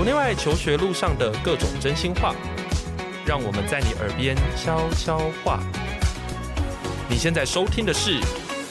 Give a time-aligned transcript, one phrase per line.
[0.00, 2.34] 国内外求学路上的各种真心话，
[3.26, 5.60] 让我们在你耳边悄悄话。
[7.06, 8.12] 你现在收听的是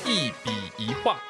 [0.07, 1.28] 一笔一画。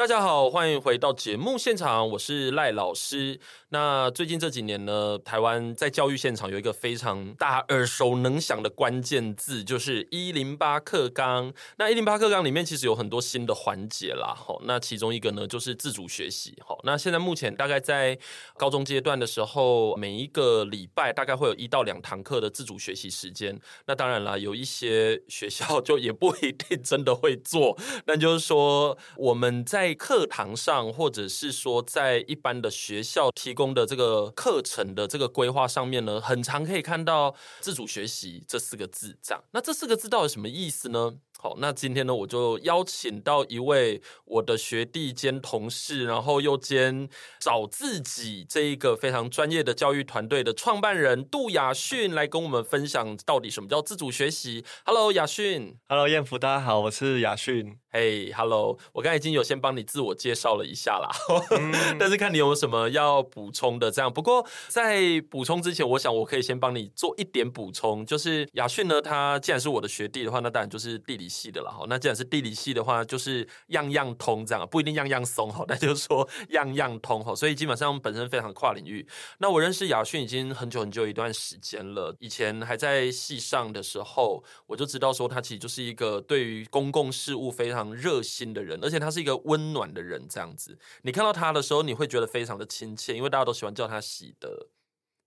[0.00, 3.38] 大家好，欢迎回到节目现场，我是赖老师。
[3.68, 11.52] 那最近这几年呢，台湾在教育现场有一个非常大耳熟能详的关键字，就是一零八课纲。
[11.76, 18.18] 那一零八课纲里面其实有很多新的环节啦，吼，那其中一个呢就是自主学习，吼，那现在目前大概在
[18.56, 23.60] 高中阶段的时候，每一个礼拜大概会有一到两堂课的自主学习时间。
[23.84, 33.70] 那当然啦，有一些学校就也不一定真的会做，那就是说我们在课堂上，或者是说在一般的学校提供。
[33.70, 39.44] 的这个课程的这个规划上面呢，很常可以看到自主学习这四个字，这样。
[39.52, 41.14] 那这四个字到底什么意思呢？
[41.42, 47.08] 好，那今天呢，我就邀请到一位我的学弟兼同事，然后又兼
[47.38, 54.62] 找自己这一个非常专业的教育团队的创办人杜雅训来跟我们分享到底什么叫自主学习。
[54.84, 55.78] Hello，雅训。
[55.88, 57.78] Hello，艳福，大家好，我是雅训。
[57.92, 61.10] 嘿，Hello，我刚才已经有先帮你自我介绍了一下啦，
[61.50, 64.12] 嗯、 但是看你有什么要补充的这样。
[64.12, 79.08] 不过在补充之前，我想我可以先帮你做一点补充，就是雅训呢，他既然是我的学弟的话，那当然就是地理系的了哈，那既然是地理系的话，就是样样通这样，不一定样样松哈，那就是说 样样通哈，所以基本上本身非常跨领域。
[79.38, 90.76] 那我认识雅训已经很久很久一段时间了，以前还在系上的时候，我就知道说他其实就是一个对于公共事务非常热心的人，而且他是一个温暖的人这样子。
[91.02, 94.66] 你看到他的时候，你会觉得非常的亲切，因为大家都喜欢叫他喜德，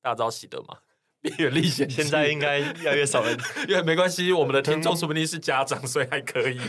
[0.02, 0.78] 大家知道喜德吗？
[1.38, 6.60] 远历险，现在应该越来越少人， 因为没关系，我们的听众说不定是家长，所以还可以。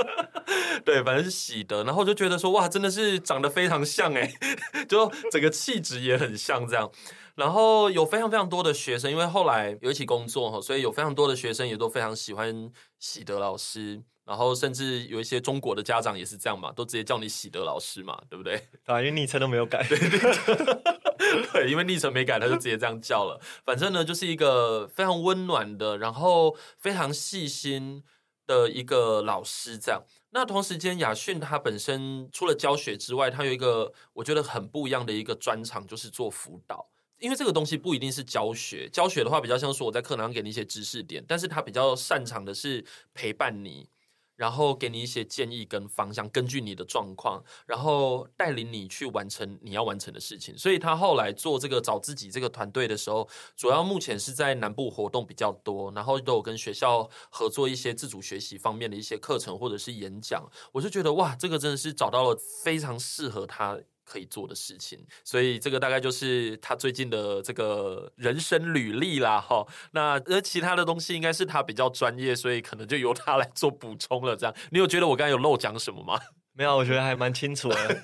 [0.84, 4.32] 对，反正是喜德，然后就觉得说，哇，真的是长得非常像哎，
[4.88, 6.90] 就整个气质也很像这样。
[7.34, 14.02] 然后有非常非常多的学生，因为后来有一起工作哈，所以有非常多的学生也都非常喜欢喜德老师。
[14.24, 18.56] 然后甚至有一些中国的家长也是这样嘛，都直接叫你喜德老师嘛，对不对？
[18.84, 19.82] 啊，因为昵称都没有改。
[19.88, 20.97] 对，对，
[21.52, 23.40] 对因为昵称没改，他就直接这样叫了。
[23.64, 28.02] 反正呢，就是一个非常温暖的，然后非常细心
[28.46, 29.78] 的一个老师。
[29.78, 30.02] 这样。
[30.30, 36.88] 那同时间，雅训他本身除了教学之外，他有一个我觉得很不一样的一个专长，就是做辅导。
[37.18, 43.88] 因为这个东西不一定是教学，教学的话比较像说我在课堂上给你一些知识点，但是他比较擅长的是陪伴你。
[44.38, 50.56] 然后给你一些建议跟方向，根据你的状况，然后带领你去完成你要完成的事情。
[50.56, 60.48] 所以他后来做这个找自己这个团队的时候，主要目前是在南部活动比较多，然后都有跟学校合作一些自主学习方面的一些课程或者是演讲。
[60.70, 63.80] 我就觉得哇，这个真的是找到了非常适合他。
[64.08, 69.66] 可以做的事情，所以这个大概就是他最近的这个人生履历啦，哈。
[69.92, 74.34] 那而其他的东西应该是他比较专业，所以可能就由他来做补充了。
[74.34, 76.18] 这样，你有觉得我刚才有漏讲什么吗？
[76.56, 78.00] 没有，我觉得还蛮清楚的。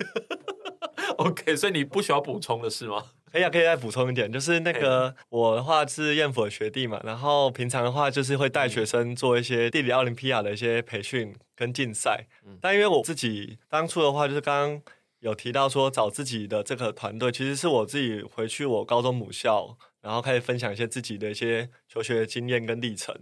[1.17, 3.03] OK，所以你不需要补充的是吗？
[3.31, 12.27] 可以啊，可以再补充一点，就是那个我的话是燕府的学弟嘛，然后平常的话就是会带学生做一些地理奥林匹亚的一些培训跟竞赛。
[12.45, 14.81] 嗯，但因为我自己当初的话就是刚刚。
[15.25, 23.13] 有提到说找自己的这个团队，其实是我自己回去我高中母校，然后开始分享一些自己的一些求学经验跟历程。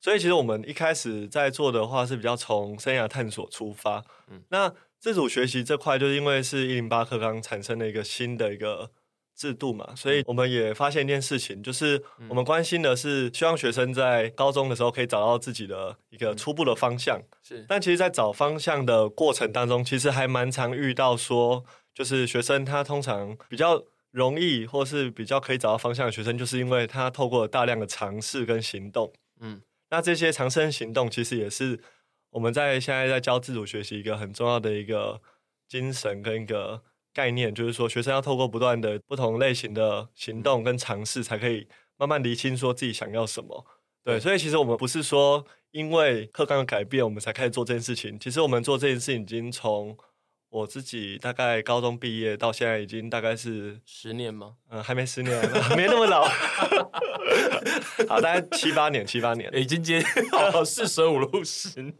[0.00, 4.04] 所以其实我们一开始在做的话是比较从生涯探索出发。
[4.28, 8.92] 嗯，那自主学习这块，就是因为是一零八课纲产生了一个新的一个。
[9.34, 17.20] 制度嘛，所以我们也发现一件事情，就是我们关心的是希望学生在高中的时候可以找到自己的一个初步的方向。
[17.42, 29.12] 是，但其实，在找方向的过程当中，其实还蛮常遇到说，就是学生他通常比较容易，或是比较可以找到方向的学生，就是因为他透过大量的尝试跟行动。
[29.40, 29.60] 嗯，
[29.90, 31.80] 那这些尝试跟行动，其实也是
[32.30, 35.20] 我们在现在在教自主学习一个很重要的一个
[35.66, 36.82] 精神跟一个。
[37.12, 41.66] 概念就是说，学生要透过不断的不同类型的行动跟尝试，才可以
[41.96, 43.64] 慢慢厘清说自己想要什么。
[44.04, 48.18] 对，所以其实我们不是说因为课纲的改变，我们才开始做这件事情。
[48.18, 49.96] 其实我们做这件事情已经从
[50.48, 54.56] 我自己大概高中毕业到现在，已经大概是十年吗？
[54.70, 55.40] 嗯，还没十年，
[55.76, 56.24] 没那么老。
[58.08, 61.94] 好，大概七八年，七八年，已经接近四舍五入十年，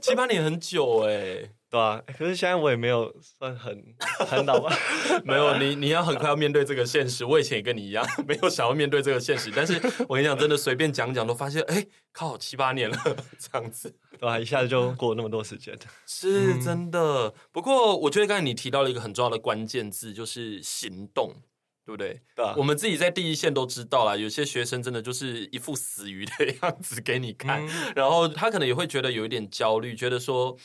[0.00, 1.50] 七八年很久哎。
[1.74, 3.84] 对啊，可是现在我也没有算很
[4.28, 4.72] 很老吧？
[5.26, 7.24] 没有，你你要很快要面对这个现实。
[7.24, 9.50] 我以前也跟你一样， 没有想要面对这个现实。
[9.52, 9.74] 但是
[10.08, 12.96] 我跟你讲，真的随便讲讲，都发现哎，靠，七八年了
[13.40, 15.76] 这样子，对啊，一下子就过了那么多时间，
[16.06, 17.34] 是真的。
[17.50, 21.34] 不过我觉得刚才你提到了一个很重要的关键字，就是行动。
[21.86, 22.22] 对不对？
[22.34, 30.56] 对啊，我们自己在第一线都知道啦，有些学生真的就是一副死鱼的样子给你看，嗯、然后他可能也会觉得有一点焦虑，觉得说。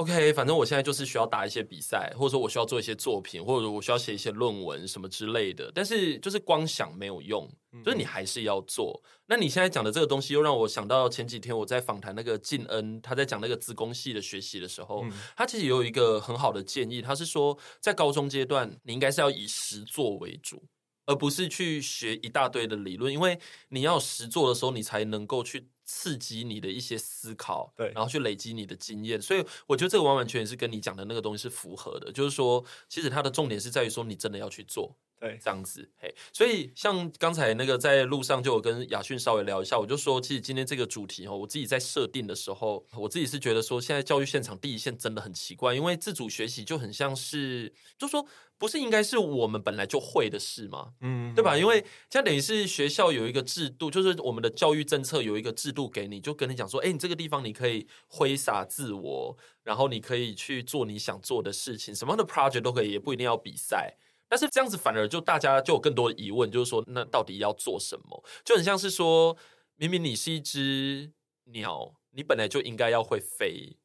[0.00, 5.70] OK，反正我现在就是需要打一些比赛，或者说我需要做一些作品，或者我需要写一些论文什么之类的。
[5.74, 7.46] 但是就是光想没有用，
[7.84, 8.98] 就是你还是要做。
[9.04, 20.62] 嗯、那你现在讲的这个东西，又让我想到前几天我在访谈那个晋恩，他在讲那个自工系的学习的时候，嗯、他其实有一个很好的建议，他是说在高中阶段，你应该是要以实作为主，
[21.04, 23.38] 而不是去学一大堆的理论，因为
[23.68, 25.68] 你要实做的时候，你才能够去。
[25.92, 48.26] 刺激你的一些思考，对，然后去累积你的经验，所以我觉得这个完完全全是跟你讲的那个东西是符合的，就是说，其实它的重点是在于说你真的要去做，对，这样子，嘿，所以像刚才那个在路上就有跟亚训稍微聊一下，我就说，其实今天这个主题哦，我自己在设定的时候，我自己是觉得说，现在教育现场第一线真的很奇怪，因为自主学习就很像是，就说。
[48.60, 50.92] 不是应该是我们本来就会的事吗？
[51.00, 51.56] 嗯，对吧？
[51.56, 63.96] 因为这样等于是学校有一个制度，就是我们的教育政策有一个制度给你，就跟你讲说，哎，你这个地方你可以挥洒自我，然后你可以去做你想做的事情，什么样的 project 都可以，也不一定要比赛。
[64.30, 68.24] 但是这样子反而就大家就有更多的疑问，就是说，那到底要做什么？
[68.44, 69.36] 就很像是说，
[69.74, 71.10] 明明你是一只
[71.46, 73.76] 鸟，你本来就应该要会飞。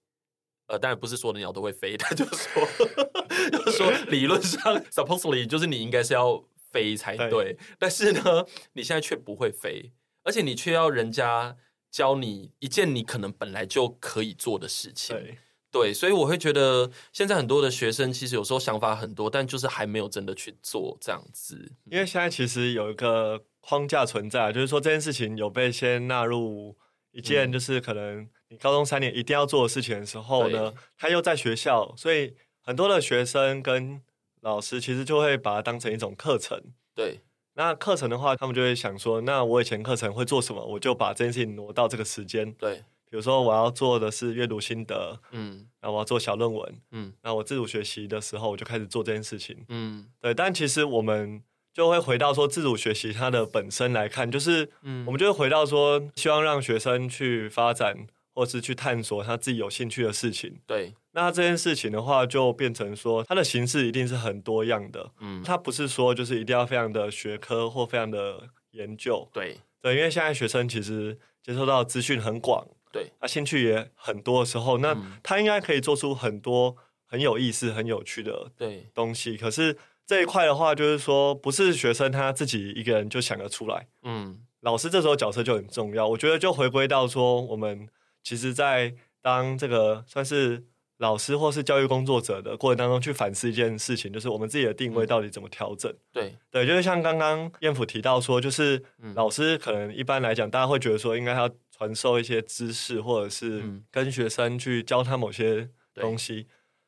[0.67, 2.67] 呃，当然不是所有的鸟都会飞，他就说，
[3.51, 9.91] 就是说理论上，supposedly 就是你应该是要飞才对，对，但是呢，你现在却不会飞，
[10.23, 11.57] 而且你却要人家
[11.91, 15.37] 教你一件你可能本来就可以做的事情，
[15.75, 26.73] 对，所以我会觉得现在很多的学生其实有时候想法很多，但就是还没有真的去做这样子，因为现在其实有一个框架存在，就是说这件事情有被先纳入
[27.11, 28.29] 一件，就是可能、嗯。
[28.47, 33.99] 你高中三年一定要做的事情的时候呢，他又在学校，所以很多的学生跟
[34.41, 36.61] 老师其实就会把它当成一种课程。
[36.93, 37.21] 对，
[37.55, 42.53] 那课程的话，他们就会想说，那我以前课程会做什么，我就把这件事情挪到这个时间。
[42.53, 42.83] 对，
[43.15, 50.33] 比如说我要做的是阅读心得，嗯，然后我要做小论文，嗯，那我自主学习的时候，我就开始做这件事情，嗯，对。
[50.33, 51.41] 但其实我们
[51.73, 58.07] 就会回到说，自主学习它的本身来看，就是，嗯，我们就会回到说，希望让学生去发展。
[58.37, 60.93] 或是去探索他自己有兴趣的事情，对。
[61.13, 65.41] 那这件事情的话，就变成说，它的形式一定是很多样的，嗯。
[65.41, 69.95] 它不是说就是一定要非常的学科或非常的研究，对对。
[69.95, 76.75] 因为现在学生其实接受到资讯很广，对，他兴趣也很多的时候，那他应该可以做出很多
[77.05, 79.35] 很有意思、很有趣的对东西。
[79.35, 84.39] 可是这一块的话，就是说，不是学生他自己一个人就想得出来，嗯。
[84.61, 87.87] 老师这时候角色就很重要，我觉得就回归到说我们。
[88.23, 90.63] 其实，在当这个算是
[90.97, 95.93] 老师或是教育工作者的过程当中，去反思一件事情，就是我们自己的定位到底怎么调整。
[96.11, 98.83] 对对，就是像刚刚燕甫提到说，就是
[99.13, 106.47] 老师可能一般来讲，大家会觉得说，应该要传授一些知识，或者是跟学生去教他某些东西。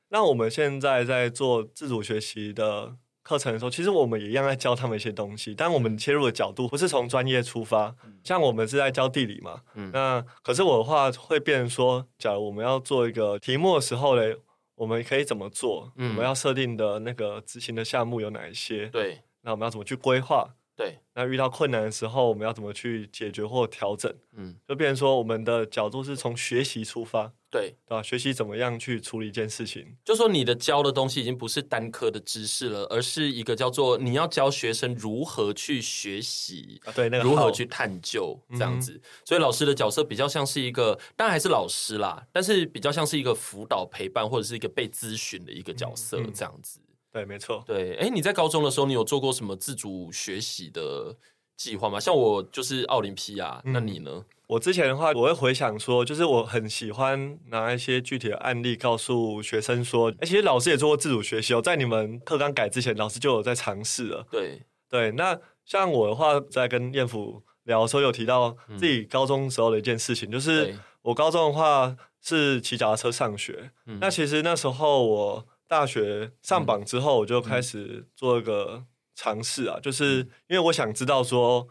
[0.10, 2.98] 那我们现在在做自主学习的。
[3.28, 7.94] 课程的时候，其实我们也一样在教他们一些东西，但我们切入的角度不是从专业出发。
[8.24, 14.38] 像我们是在教地理嘛，嗯、那可是我的话会变成说，假如我们要做一个题目的时候嘞，
[14.75, 15.92] 我们可以怎么做？
[15.98, 18.86] 嗯、我们要设定的那个执行的项目有哪一些？
[18.86, 20.56] 对，那我们要怎么去规划？
[20.77, 24.13] 对，那遇到困难的时候，我们要怎么去解决或调整？
[24.34, 27.34] 嗯，就变成说，我们的角度是从学习出发。
[27.50, 28.03] 对，对吧？
[28.03, 29.96] 学习怎么样去处理一件事情？
[30.05, 38.91] 就说你的教的东西已经不是单科的知识了，而是一个叫做你要教学生如何去学习，啊、对，那个如何去探究这样子。
[38.91, 46.79] 嗯、所以老师的角色比较像是一个，当然还是老师啦，但是比较像是一个辅导陪伴或者是一个被咨询的一个角色这样子。
[46.79, 47.64] 嗯嗯、对，没错。
[47.66, 51.16] 对，哎，你在高中的时候，你有做过什么自主学习的
[51.56, 52.00] 计划吗？
[52.00, 54.26] 像我就是奥林匹亚，嗯、那你呢？
[54.48, 64.26] 我之前的话，我会回想说，就是我很喜欢拿一些具体的案例告诉学生说，哎，其实老师也做过自主学习哦，在你们课纲改之前，老师就有在尝试了。
[64.32, 73.72] 对对，那像我的话，在跟彦甫聊的时候，有提到自己高中时候的一件事情，嗯、就是我高中的话是骑脚踏车上学。
[73.86, 78.83] 嗯、那其实那时候我大学上榜之后，我就开始做一个
[79.15, 81.67] 尝试啊，嗯、就是因为我想知道说。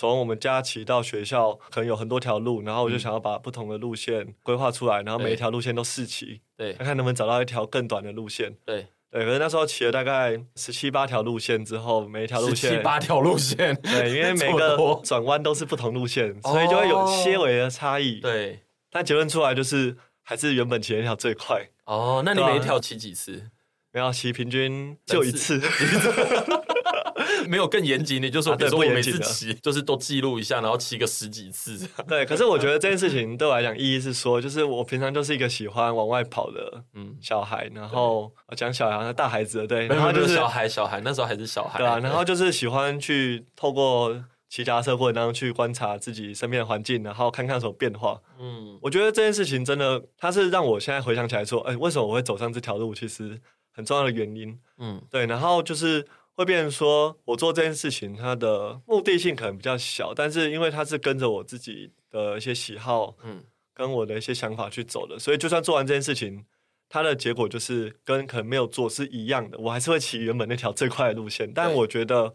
[0.00, 8.54] 从我们家骑到学校，可能有很多条路，然后我就想要把不同的路线规划出来，然后每一条路线都试骑，对，看看能不能找到一条更短的路线。
[8.64, 9.24] 对，对。
[9.24, 18.20] 可是那时候骑了大概十七八条路线之后，每一条路线十七八条路线，对，因为 每个转弯都是不同路线，所以就会有些微的差异。
[18.20, 18.60] 对，
[18.92, 19.96] 但结论出来就是
[20.28, 21.66] 还是原本骑那条最快。
[21.86, 23.48] 哦，那你每一条骑几次？
[23.90, 25.58] 没有骑，平均就一次。
[27.48, 31.88] 没有更严谨，你就说，比如说我每次骑，就是都记录一下，然后骑个十几次。
[32.06, 44.14] 对，可是我觉得这件事情对我来讲意义是说，就是我平常就是一个喜欢往外跑的嗯小孩，然后我讲小孩大孩子了，对，然后就是小孩小孩那时候还是小孩，对啊，然后就是喜欢去透过
[44.48, 48.20] 骑脚踏车过程当中去观察自己身边的环境，然后看看有什么变化。
[48.38, 52.94] 嗯，我觉得这件事情真的，它是让我现在回想起来说，哎，为什么我会走上这条路？
[52.94, 53.40] 其实
[53.70, 56.06] 很重要的原因，嗯，对，然后就是。
[56.38, 63.42] 会变成说，我做这件事情，它的目的性可能比较小，但是因为它是跟着我自己的一些喜好，嗯，
[63.74, 66.44] 跟我的一些想法去走的，所以就算做完这件事情，
[66.88, 71.52] 它的结果就是跟可能没有做是一样的，我还是会骑原本那条最快的路线。
[71.52, 72.32] 但我觉得，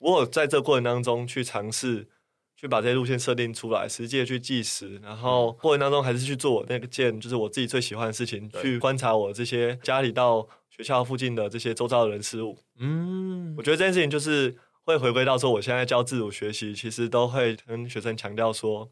[0.00, 2.08] 我有在这个过程当中去尝试，
[2.56, 10.48] 去把这些路线设定出来，实际的去计时，然后过程当中还是去做我那个件，就是我自己最喜欢的事情，去观察我这些家里到。
[10.70, 18.88] 学校附近的这些周遭的人事物，嗯，我觉得这件事情就是会回归到说，我现在教自主学习，其实都会跟学生强调说，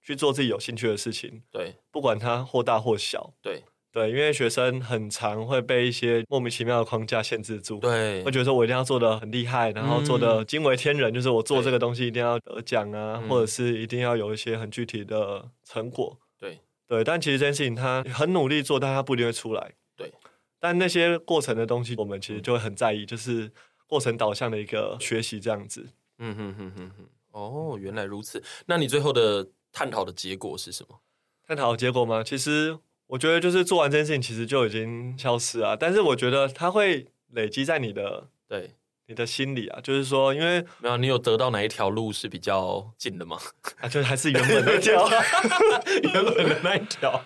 [0.00, 16.58] 去做自己有兴趣的事情，对，不管它或大或小，对对，因为学生很常会被一些莫名其妙的框架限制住，对，会觉得说我一定要做的很厉害，然后做的惊为天人，就是我做这个东西一定要得奖啊，或者是一定要有一些很具体的成果，对
[16.88, 20.10] 对，但其实这件事情他很努力做，但他不一定会出来，对。
[20.58, 23.50] 但那些过程的东西，我们其实就会很在意，就是
[23.86, 25.86] 过程导向的一个学习这样子。
[26.18, 27.06] 嗯哼哼哼哼。
[27.32, 28.42] 哦，原来如此。
[28.66, 31.00] 那你最后的探讨的结果是什么？
[31.46, 32.22] 探讨的结果吗？
[32.22, 32.78] 其实
[33.12, 35.76] 我觉得就是做完这件事情，其实就已经消失啊。
[35.78, 38.74] 但是我觉得它会累积在你的对。
[39.08, 43.36] 你的心里啊，就是说，因为没有你有得到哪一条路是比较近的吗？
[43.82, 45.06] 啊，就还是原本那条，
[46.14, 47.20] 原本的那一条。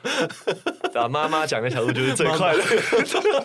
[0.91, 2.63] 对啊，妈妈讲那条路就是最快的。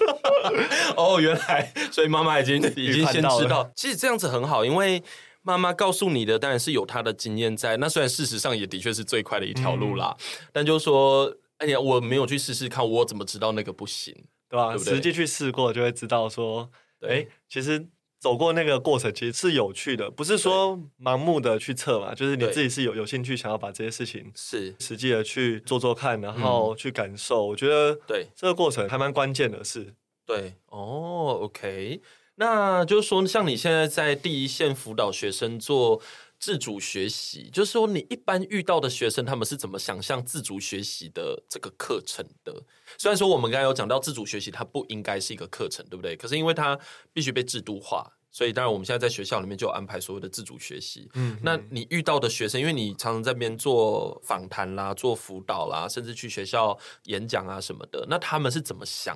[0.98, 3.70] 哦，原来，所以妈妈已经已经先知道。
[3.76, 5.04] 其实这样子很好，因为
[5.44, 7.78] 妈妈告诉你的当然是有她的经验在。
[7.78, 14.14] 那虽然事实上也的确是最快的一条路啦，嗯、但就是说，哎呀，我没有去试试看，我怎么知道那个不行？
[14.50, 14.76] 对吧、啊？
[14.76, 16.70] 对对实际去试过就会知道说，
[17.02, 17.88] 哎，其实。
[18.22, 27.44] 走过那个过程其实是有趣的，不是说盲目的去测嘛，就是你自己是有有兴趣想要把这些事情是实际的去做做看，然后去感受。
[27.44, 29.96] 我觉得对这个过程还蛮关键的是，是
[30.28, 32.00] 对哦，OK，
[32.36, 36.00] 那就是说像你现在在第一线辅导学生做
[36.42, 42.52] 自主学习，就是说你一般遇到的学生他们是怎么想象自主学习的这个课程的？
[42.98, 46.16] 虽然说我们刚才有讲到自主学习，它不应该是一个课程，对不对？
[46.16, 46.78] 可是因为它
[47.14, 51.08] 必须被制度化，所以当然我们现在在学校里面就安排所有的自主学习。
[51.14, 59.16] 嗯，那你遇到的学生，因为你常常在那边做访谈啦、做辅导啦，甚至去学校演讲啊什么的，那他们是怎么想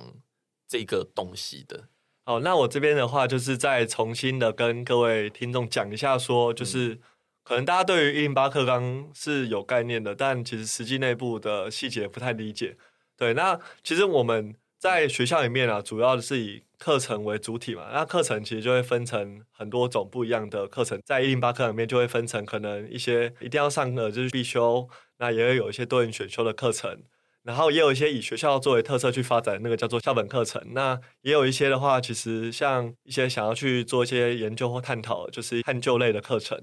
[0.68, 1.88] 这个东西的？
[2.24, 7.00] 好，那我这边的话，就是再重新的跟各位听众讲一下，说就是、嗯、
[7.46, 12.76] 可能大家对于一零八课纲是有概念的，但其实实际内部的细节不太理解。
[13.16, 17.88] 对，那其实我们在学校里面啊，主要是以课程为主体嘛。
[17.92, 24.88] 那课程其实就会分成很多种不一样的课程，在一零八课里面就会分成可能一些一定要上的就是必修，
[25.18, 27.00] 那也会有一些多元选修的课程，
[27.44, 30.60] 然后也有一些以学校作为特色去发展那个叫做校本课程。
[30.72, 36.60] 那也有一些的话，其实像一些想要去做一些研究或探讨，就是探究类的课程。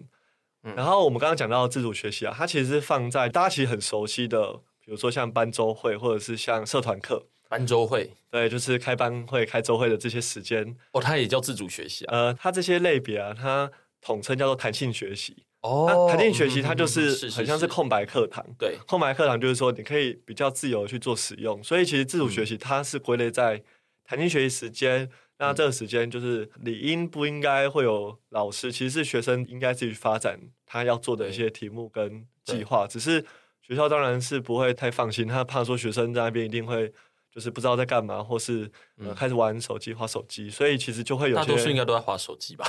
[0.76, 4.62] 然后我们刚刚讲到自主学习啊，它其实是放在大家其实很熟悉的。
[4.86, 12.18] 比如说像班周会，或者是像社团课，班周会，对，就是开班会、开周会的这些时间，哦，它也叫自主学习啊。
[12.18, 15.46] 呃，它这些类别啊，它统称叫做弹性学习。
[15.62, 18.46] 哦，弹性学习它就是很像是空白课堂。
[18.60, 23.64] 对，空白课堂就是说你可以比较自由去做使用，所以其实自主学习它是归类在
[24.04, 25.10] 弹性学习时间。
[25.38, 33.24] 嗯、那这个时间就是理应不应该会有老师，其实是学生应该自己去发展他要做的一些题目跟计划，只是。
[33.66, 36.94] 学校当然是不会太放心，他怕说学生在那边一定会
[37.34, 41.42] 就是不知道在干嘛，或是、呃、开始玩手机、划手机，所以其实就会有些。
[41.42, 42.66] 大多数应该都在划手机吧？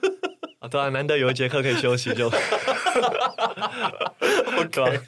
[0.60, 2.28] 啊，对啊，难得有一节课可以休息就。
[4.60, 5.00] OK，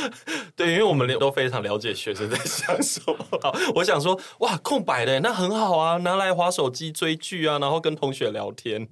[0.56, 3.16] 对，因为我们都非常了解学生在想什么。
[3.40, 8.88] 好，我想说，哇，空白的那很好啊，拿来划手机、追剧啊，然后跟同学聊天。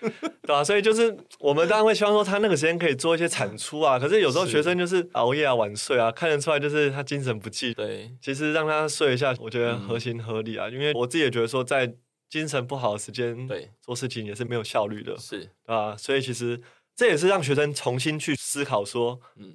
[0.42, 3.98] 对啊，所以就是我们当然会希望说他那个时间可以做一些产出啊。
[3.98, 7.72] 可是有时候学生就是熬夜啊、晚睡啊，看得出来就是他精神不济。
[7.74, 10.68] 对，其实让他睡一下，我觉得合情合理啊。
[10.68, 11.94] 嗯、因为我自己也觉得说，在
[12.28, 15.16] 精神不好的时间对做事情也是没有效率的。
[15.18, 16.60] 是啊，所以其实
[16.96, 19.54] 这也是让学生重新去思考说，嗯，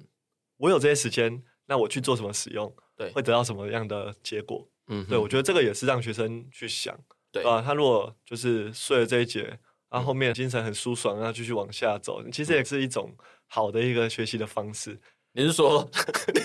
[0.58, 4.68] 我有这些时间，那我去做什么使用，对，会得到什么样的结果？
[4.88, 6.96] 嗯哼，对，我觉得这个也是让学生去想，
[7.32, 9.58] 对啊，他如果就是睡了这一节。
[9.90, 13.10] 然后后面精神很舒爽，然后继续往下走，其实也是一种
[13.46, 15.00] 好的一个学习的方式。
[15.32, 15.90] 你是说，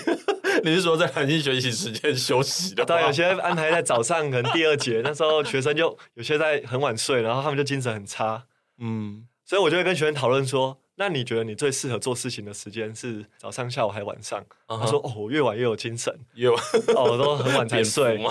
[0.64, 2.82] 你是说在弹性学习时间休息的？
[2.86, 8.46] 对，有些安排在早上，可能第二节那时候学生就有些在很晚睡，然后他们就精神很差。
[8.78, 14.44] 嗯，所以我就会跟学生讨论说，那你觉得你最适合做事情的时间是早上、下午还是晚上？
[14.68, 14.90] 他、uh huh.
[14.90, 16.58] 说，哦，我越晚越有精神，越晚
[16.94, 18.22] 哦，我都很晚才 睡，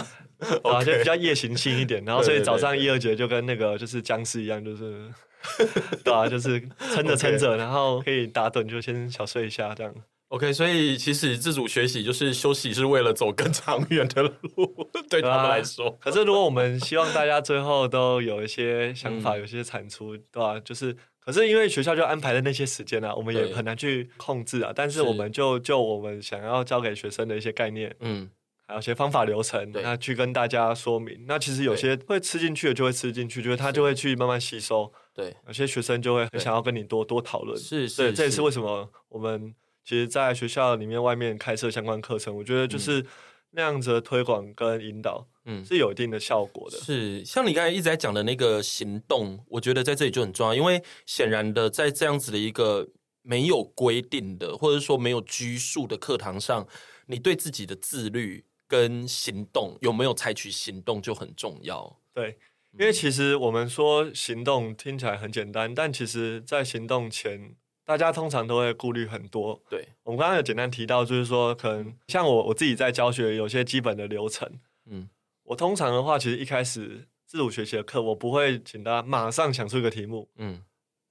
[0.63, 2.03] 啊就比较夜行性一点。
[2.05, 5.10] 然后所以早上一二节就跟那个就是僵尸一样，就是
[6.03, 6.62] 对啊，就是
[6.93, 9.93] 撑着撑着，然后可以打盹就先小睡一下这样。
[10.29, 15.91] OK，所以其实自主学习就是休息，是为了走更长远的路，对他们来说。
[16.01, 20.60] 可是如果我们希望大家最后都有一些想法，嗯、有些产出，对吧、啊？
[20.62, 24.72] 就是，可是因为学校就安排的那些时间啊，我们也很难去控制啊。
[24.75, 28.30] 但是我们就就我们想要教给学生的一些概念，嗯，
[28.68, 31.25] 还有一些方法流程，那去跟大家说明。
[31.27, 34.92] 那其实有些会吃进去的就会吃进去，就是他就会去慢慢吸收。
[35.13, 37.58] 对，有些学生就会很想要跟你多多讨论。
[37.58, 39.53] 是，是，对，这也是为什么我们。
[39.86, 43.06] 其实，在学校里面、外面开设相关课程，我觉得就是
[43.51, 46.77] 那样子的推广跟引导，嗯，是有一定的效果的。
[46.77, 52.88] 是，像你刚才一直在讲的那个行动，我觉得在这里就很重要，因为显然的，在这样子的一个
[53.21, 56.67] 没有规定的，或者说没有拘束的课堂上，
[57.07, 62.00] 你对自己的自律跟行动有没有采取行动就很重要。
[62.13, 62.38] 对，
[62.77, 67.55] 因为其实我们说行动听起来很简单，但其实在行动前。
[67.85, 69.62] 大家通常都会顾虑很多。
[69.69, 74.50] 对，我们刚刚有简单提到，就是说，可能像我我自己在教学，有些基本的流程。
[74.85, 75.09] 嗯，
[75.43, 80.29] 我通常的话，其实一开始自主学习的课，我不会请大家马上想出一个题目。
[80.38, 80.63] 嗯，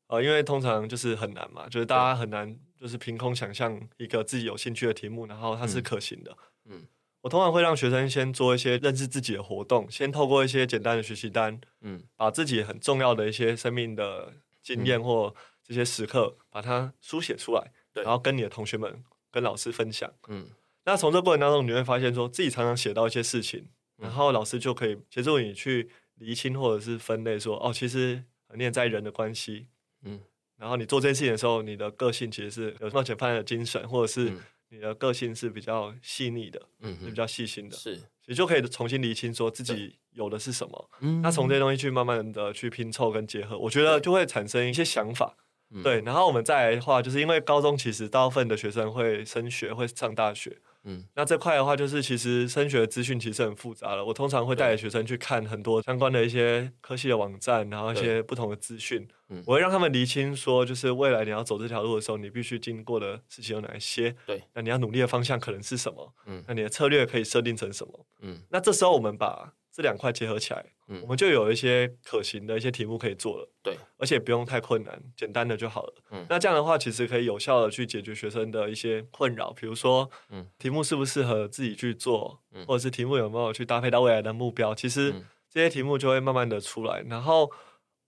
[0.09, 6.37] 呃，因为通常就是很难嘛，就是大家很难就是凭空想象一个自己有兴趣的题目，然后它是可行的。
[6.65, 6.87] 嗯，
[7.21, 20.13] 我通常会让学生先做一些认识自己的活动，先透过一些简单的学习单，嗯，把自己很重要的一些生命的经验或这些时刻把它书写出来，对然后跟你的同学们、跟老师分享。
[20.29, 20.49] 嗯，
[20.85, 23.69] 那从这过程当中，你会发现说自己常常写到一些事情，嗯、
[24.03, 28.23] 然后老师就可以协助你去厘清或者是分类说，说哦，其实
[28.55, 29.69] 你也在人的关系。
[30.05, 30.21] 嗯，
[30.59, 34.33] 然后你做这件事情的时候，你的个性其实是有冒险犯的精神，或者是
[34.69, 40.91] 你的个性是比较细腻的，嗯，是比较细心的，是，其实就可以重新厘清说自己有的是什么。
[41.01, 45.37] 嗯，那从这些东西去慢慢的去拼凑跟结合，我觉得就会产生一些想法。
[45.83, 50.59] 对，然后我们再来的话，就是因为高中其实大部分的学生会升学，会上大学。
[50.85, 54.05] 嗯，那这块的话，就是其实升学的资讯其实很复杂了。
[54.05, 59.07] 我通常会带着学生去看很多相关的一些科系的网站，然后一些不同的资讯。
[59.29, 64.15] 嗯，我会让他们厘清说，就是未来你要走这条路的时候，你必须经过的事情有哪一些？
[64.27, 66.13] 对，那你要努力的方向可能是什么？
[66.27, 68.07] 嗯，那你的策略可以设定成什么？
[68.21, 69.55] 嗯，那这时候我们把。
[69.73, 75.95] 这两块结合起来，嗯，我们就有一些可行的一些题目可以做了，对，而且不用太困难，简单的就好了。
[76.11, 85.15] 嗯，那这样的话，其实可以有效的去解决学生的一些困扰，比如说，嗯，题目适不适合自己去做，嗯，或者是题目有没有去搭配到未来的目标，其实
[85.51, 87.01] 这些题目就会慢慢的出来。
[87.09, 87.51] 然后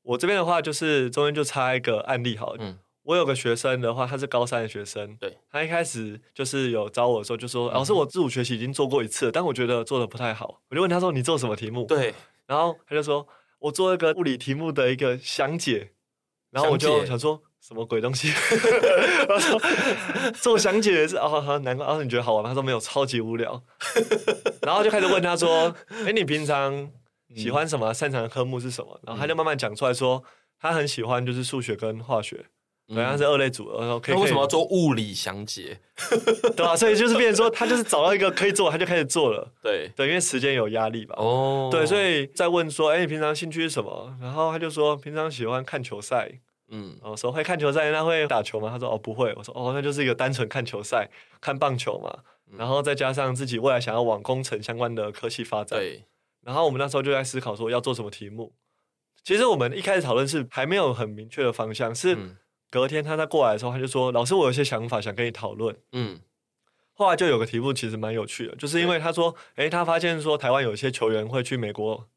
[0.02, 2.78] 我这边的话，就是中间就插一个案例，好了，嗯。
[3.04, 5.14] 我有个学生的话，他是高三的学生。
[5.16, 12.14] 对，他一开始就是有找我的时候，就说：“老师，我自主学习已经做过一次，但我觉得做的不太好。”我就问他说：“你做什么题目？”对，
[12.46, 13.26] 然后他就说
[13.60, 15.92] ：“我做一个物理题目的一个详解。”
[16.50, 18.30] 然后我就想说：“什么鬼东西？”
[19.28, 19.60] 他说
[20.40, 22.48] ：“做详解也是哦，好难怪。”然后你觉得好玩吗？
[22.48, 23.62] 他说：“没有，超级无聊。
[24.62, 25.74] ”然后就开始问他说
[26.06, 26.90] ：“哎，你平常
[27.36, 27.92] 喜欢什么？
[27.92, 30.22] 擅长的科目是什么？”然后他就慢慢讲出来说
[30.58, 32.46] ：“他很喜欢就是数学跟化学。”
[32.88, 34.14] 好像是二类组，然后可以。
[34.14, 35.80] 那为什么要做物理详解？
[36.54, 39.50] 对啊，所以就是变成说，他就是找到一个可以做，他就开始做了。
[39.62, 41.14] 对对，因为时间有压力吧。
[41.16, 41.70] 哦。
[41.70, 44.14] 对，所以在问说，哎，你平常兴趣是什么？
[44.20, 46.30] 然后他就说，平常喜欢看球赛。
[46.68, 46.94] 嗯。
[47.02, 48.68] 我说会看球赛，那会打球吗？
[48.68, 49.32] 他说哦不会。
[49.36, 51.08] 我说哦，那就是一个单纯看球赛，
[51.40, 52.18] 看棒球嘛。
[52.58, 55.78] 然后再加上自己未来想要往工程相关的科技发展。
[55.78, 56.04] 对。
[56.44, 58.52] 然后我们那时候就在思考说要做什么题目。
[59.24, 62.18] 其实我们一开始讨论是还没有很明确的方向，是。
[62.74, 66.18] 隔天他在过来的时候，他就说：“老师，我有些想法想跟你讨论。”嗯，
[66.94, 72.08] 后来就有个题目其实蛮有趣的，就是因为他说：“诶、欸，他发现说台湾有一些球员会去美国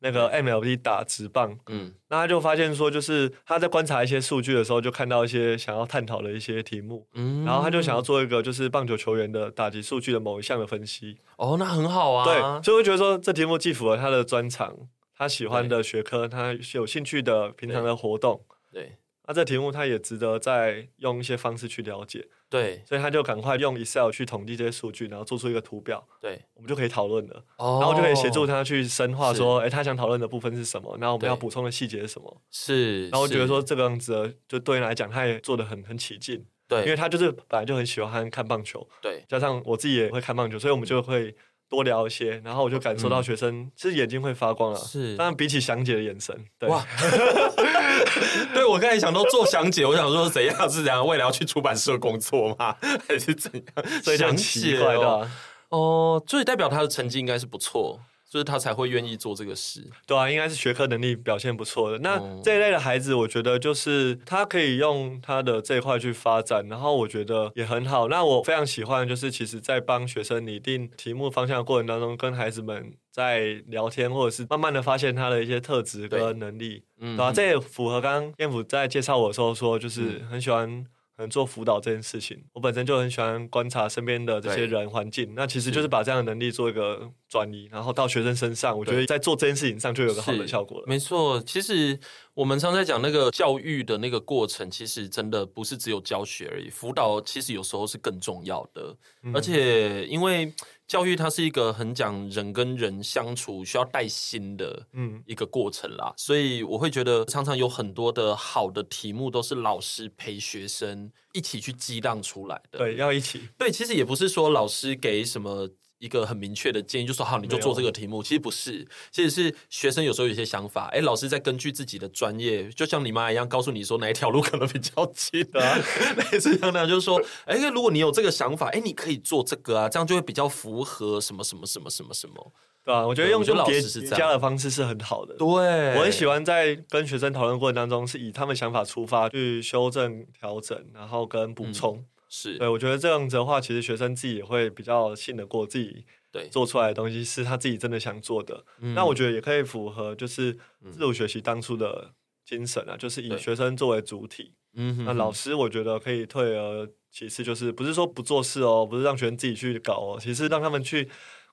[0.00, 7.06] 那个 MLB 打直棒。”嗯，那他就发现说，就是他在观察一些数据的时候，就看到一些想要探讨的一些题目。
[7.14, 11.18] 嗯，然后他就想要做一个就是棒球球员的打击数据的某一项的分析。
[11.36, 12.24] 哦，那很好啊。
[12.24, 14.74] 对，所以我觉得说这题目既符合他的专长，
[15.16, 18.42] 他喜欢的学科，他有兴趣的平常的活动。
[18.72, 18.96] 对。
[19.30, 27.44] 对那这题目它也值得再用一些方式去了解，对，所以他就赶快用 Excel 去统计这些数据，然后做出一个图表，对，我们就可以讨论了。
[27.56, 30.96] 哦，然后就可以协助他去深化，说，哎是，他想讨论的部分是什么？
[31.00, 32.42] 然后我们要补充的细节是什么？
[32.50, 39.24] 是，然后我觉得是说这个样子的，就对你来讲，他也做的很很起劲，对，因为他就是本来就很喜欢看棒球，对。
[39.28, 41.32] 加上我自己也会看棒球，所以我们就会
[41.68, 45.16] 多聊一些，然后我就感受到学生其实眼睛会发光了，是。
[45.16, 46.84] 当然比起详解的眼神，对，哇，
[48.54, 52.76] 对我刚才想到做详解，我想说怎样是怎样，未来要去出版社工作吗？
[53.08, 54.02] 还是怎样？
[54.02, 55.30] 所以就很奇怪的、啊，
[55.70, 58.00] 哦，所以代表他的成绩应该是不错。
[58.30, 61.98] 所以他才会愿意做这个事，对啊，应该是学科能力表现不错的。
[61.98, 68.06] 那、哦、这一类的孩子，我觉得就是他可以用他的这一块去发展，然后我觉得也很好。
[68.06, 80.86] 那我非常喜欢，就是其实在帮学生拟定题目方向的过程当中，跟孩子们在聊天，或者是慢慢的发现他的一些特质跟能力，对，对啊，这也符合刚刚燕府在介绍我的时候说，就是很喜欢。
[81.28, 90.84] 做辅导这件事情，我本身就很喜欢观察身边的这些人环境，那其实就是把这样的能力做一个转移，然后到学生身上，我觉得在做这件事情上就有个好的效果了。
[90.86, 91.98] 没错，其实
[92.34, 100.52] 我们常在讲那个教育的那个过程，其实真的不是只有教学而已，辅导其实有时候是更重要的，嗯、而且因为。
[100.90, 112.80] 教育它是一个很讲人跟人相处需要带心的嗯一个过程啦，嗯、所以我会觉得常常有很多的好的题目都是老师陪学生一起去激荡出来的。
[112.80, 113.40] 对，要一起。
[113.56, 115.70] 对，其实也不是说老师给什么。
[116.00, 118.22] 一个很明确的建议，就说好，你就做这个题目。
[118.22, 125.76] 其实不是，其实是学生有时候有些想法，哎，老师在根据自己的专业，就像你妈一样，告诉你说哪一条路可能比较近啊，
[126.32, 133.06] 类似这样，就是说，哎，如果你有这个想法，哎，你可以做这个啊，这样就会比较符合什么什么什么什么什么，对吧？
[133.06, 135.34] 我觉得用叠叠加的方式是很好的。
[135.34, 141.98] 对，我很喜欢在跟学生讨论过程当中，是以他们想法出发去修正、调整，然后跟补充。
[141.98, 142.56] 嗯是。
[142.56, 146.48] 对，我觉得这样子的话，其实学生自己也会比较信得过自己，对。
[146.48, 148.64] 做出来的东西是他自己真的想做的。
[148.78, 150.54] 嗯、那我觉得也可以符合就是
[150.90, 152.14] 自主学习当初的
[152.46, 154.54] 精神啊，嗯、就是以学生作为主体。
[154.74, 155.32] 嗯，那老。
[155.32, 161.08] 师我觉得可以退而其次，就是不是说不做事哦，不是让学生自己去搞哦，其实让他们去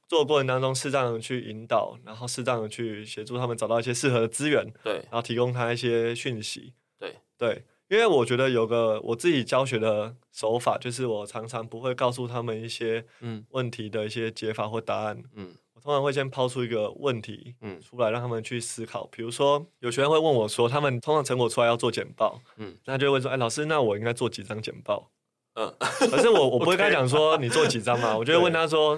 [0.07, 7.15] 做的过程当中，适当的去引导，然后适当的去协助他们找到一些适合的资源，对，然后提供他一些讯息，对。
[7.39, 7.65] 对。
[7.89, 13.05] 因为我觉得有个我自己教学的手法，就是我常常不会告诉他们一些
[13.49, 15.23] 问题的一些解法或答案。
[15.35, 19.07] 嗯，我通常会先抛出一个问题，嗯，出来让他们去思考。
[19.07, 25.09] 比如说，有学生会问我说，他们通常成果出来要做简报，嗯，那就会问说，哎，老师，那我应该做几张简报？
[25.53, 28.97] 嗯，可是我我不会跟他 讲说你做几张嘛，我就会问他说，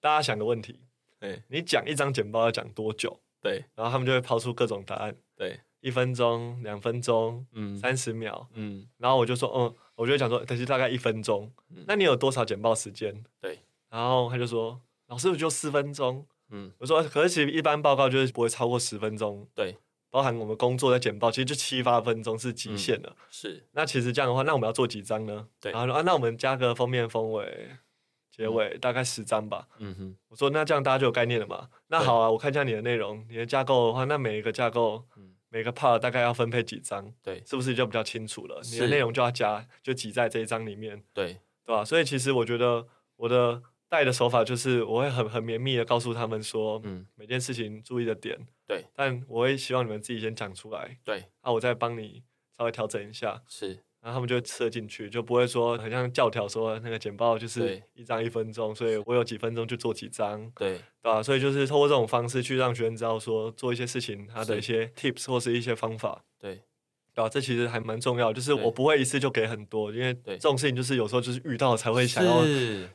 [0.00, 0.80] 大家想个问题，
[1.20, 3.20] 哎，你讲一张简报要讲多久？
[3.42, 5.60] 对，然后他们就会抛出各种答案，对。
[5.82, 13.22] 一分钟、两分钟、嗯，三十秒，嗯，然后我就说，嗯，我就讲说，但是大概一分钟，嗯，那你有多少简报时间？
[13.40, 13.58] 对，
[13.90, 19.76] 然后他就说，老师我就四分钟，嗯，我说，可是其实一般报告就是不会超过十分钟，对，
[20.08, 23.66] 包含我们工作的简报，其实就七八分钟是极限了，嗯，是。
[23.72, 25.48] 那其实这样的话，那我们要做几张呢？
[25.60, 27.70] 对，然后说啊，那我们加个封面、封尾、
[28.30, 31.68] 结尾，嗯，大概十张吧，嗯哼，我说那这样大家就有概念了嘛？
[31.88, 35.31] 那好啊，我看一下你的内容，你的架构的话，那每一个架构，嗯。
[35.52, 38.58] 每个 part 大概要分配几张，对，是不是就比较清楚了？
[38.64, 41.84] 你的内容就要加，就挤在这一张里面，对，对吧？
[41.84, 42.86] 所以其实我觉得
[43.16, 52.22] 我的带的手法就是，我会很很绵密的告诉他们说，嗯，每件事情注意的点，对，但我会希望你们自己先讲出来，对，那我再帮你
[52.56, 53.84] 稍微调整一下，是。
[54.02, 61.22] 然后他们就吃进去，就不会说很像教条说那个简报就是一张一分钟，所以我有几分钟就做几张，对，对吧？
[61.22, 66.56] 所以就是通过这种方式去让学生知道说做一些事情，他的一些 tips 或是一些方法，对，
[67.14, 67.28] 对吧？
[67.28, 72.42] 这其实还蛮重要，就是我不会一次就给很多，因为这种事情就是有时候就是遇到才会想要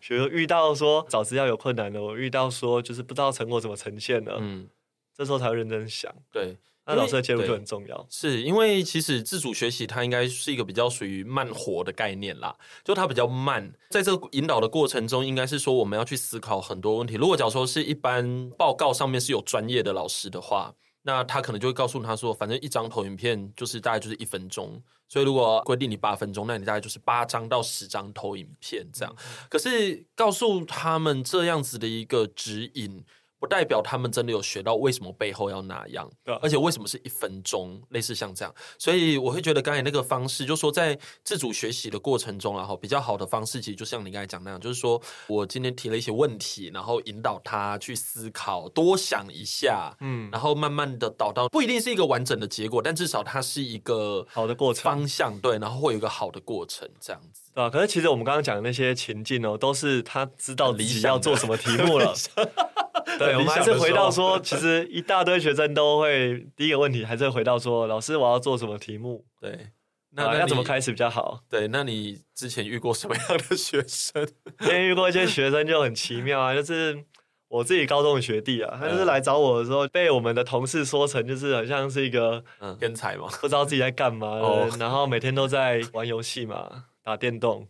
[0.01, 4.67] 学，遇到说找资料有困难了，我遇到说就是不知道成果怎么呈现的，嗯，
[5.15, 6.57] 这时候才会认真想，对。
[6.87, 17.15] 那老师的介入就很重要，是因为其实自主学习它应该是一个比较属于慢活的概念啦，就它比较慢，在这个引导的过程中，应该是说我们要去思考很多问题。
[17.15, 29.13] 如果假如说是一般报告上面是有专业的老师的话，那他可能就会告诉他说，反正一张投影片就是大概就是一分钟，所以如果规定你八分钟，那你大概就是八张到十张投影片这样。
[29.49, 33.03] 可是告诉他们这样子的一个指引。
[33.39, 36.09] 不代表他们真的有学到为什么背后要那样，
[36.41, 62.13] 而且为什么是一分钟，类似像这样，所以我会觉得刚才那个方式，就是说在自主学习的过程中，然后比较好的方式，其实就像你刚才讲那样，就是说我今天提了一些问题，然后引导他去思考，多想一下，嗯，然后慢慢的导到不一定是一个完整的结果，但至少它是一个好的过程方向，对，然后会有一个好的过程，这样子，对啊，可是其实我们刚刚讲的那些情境哦，都是他知道自己要做什么题目了。
[63.17, 69.25] 对，我们还是回到说， 其实一大堆学生都会第一个问题还是回到说，老师我要做什么题目？
[69.39, 69.71] 对，
[70.11, 71.41] 那、啊、要怎么开始比较好？
[71.49, 74.25] 对，那你之前遇过什么样的学生？
[74.59, 77.03] 之前遇过一些学生就很奇妙啊，就是
[77.47, 84.39] 我自己高中的学弟啊，他就是来找我的时候，被我们的同事说成就是很像是一个嗯天才嘛，不知道自己在干嘛，
[84.79, 87.67] 然后每天都在玩游戏嘛，打电动。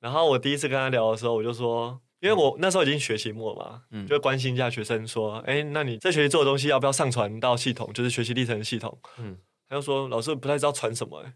[0.00, 2.00] 然后我第一次跟他聊的时候，我就说。
[2.20, 8.98] 因为我那时候已经学期末嘛，嗯，就关心一下学生说，哎，那你这学期做的东西要不要上传到系统，就是学习历程系统？
[9.18, 11.32] 嗯，他就说老师不太知道传什么，哎，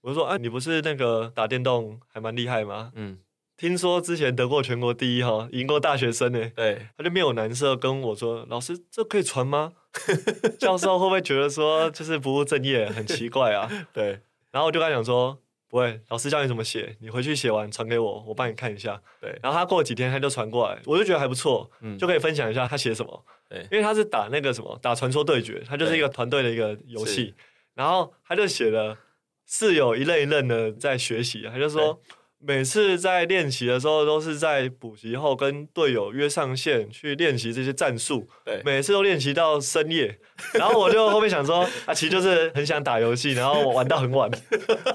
[0.00, 2.90] 我就说，哎，你不是那个打电动还蛮厉害吗？
[2.94, 3.18] 嗯，
[3.58, 6.50] 听说之前得过全国第一哈，赢过大学生呢。
[6.56, 9.74] 对，他就面有难色跟我说，老师这可以传吗？
[10.58, 13.68] 教授会不会觉得说就是不务正业，很奇怪啊？
[13.92, 14.20] 对，
[14.52, 15.38] 然后我就跟他讲说。
[15.68, 19.00] 不会，老师教你怎么写，你回去写完传给我，我帮你看一下。
[19.20, 23.24] 对，然后他过了几天他就传过来，我就觉得还不错，嗯，就可以分享一下他写什么。
[23.48, 27.34] 对，因为他是打那个什么，打传说对决，他就是一个团队的一个游戏，
[27.74, 28.96] 然后他就写了
[29.46, 32.00] 室友一愣一愣的在学习，他就说。
[32.40, 38.28] 每次在练习的时候，都是在补习后跟队友约上线去练习这些战术。
[38.44, 40.16] 对，每次都练习到深夜，
[40.54, 44.30] 然后我就后面想说，啊，其实就是很想打游戏，然后我玩到很晚，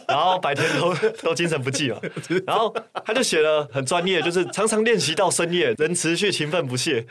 [0.08, 2.00] 然后白天都都精神不济嘛。
[2.48, 7.06] 然后他就写了很专业，就是常常练习到深夜，人持续勤奋不懈，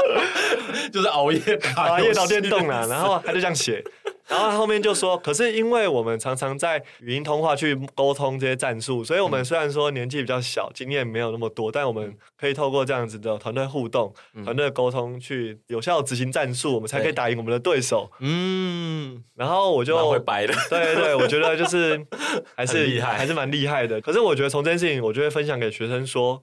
[0.92, 1.40] 就是熬夜
[1.76, 2.86] 熬夜打电动啊。
[2.86, 3.82] 然后他就这样写。
[4.28, 14.12] 然后他后面就说：“可是因为我们常常在语音通话去沟通这些战术，所以我们虽然说年纪比较小，经验没有那么多，但我们可以透过这样子的团队互动、
[14.44, 22.06] 团队沟通，去有效执行战术，我们才可以打赢我们的对手。”嗯，然后我就会白的，对对对，我觉得就是
[22.54, 23.98] 还是 厉害，还是蛮厉害的。
[24.00, 26.42] 可是我觉得从这件事情，我就会分享给学生说：“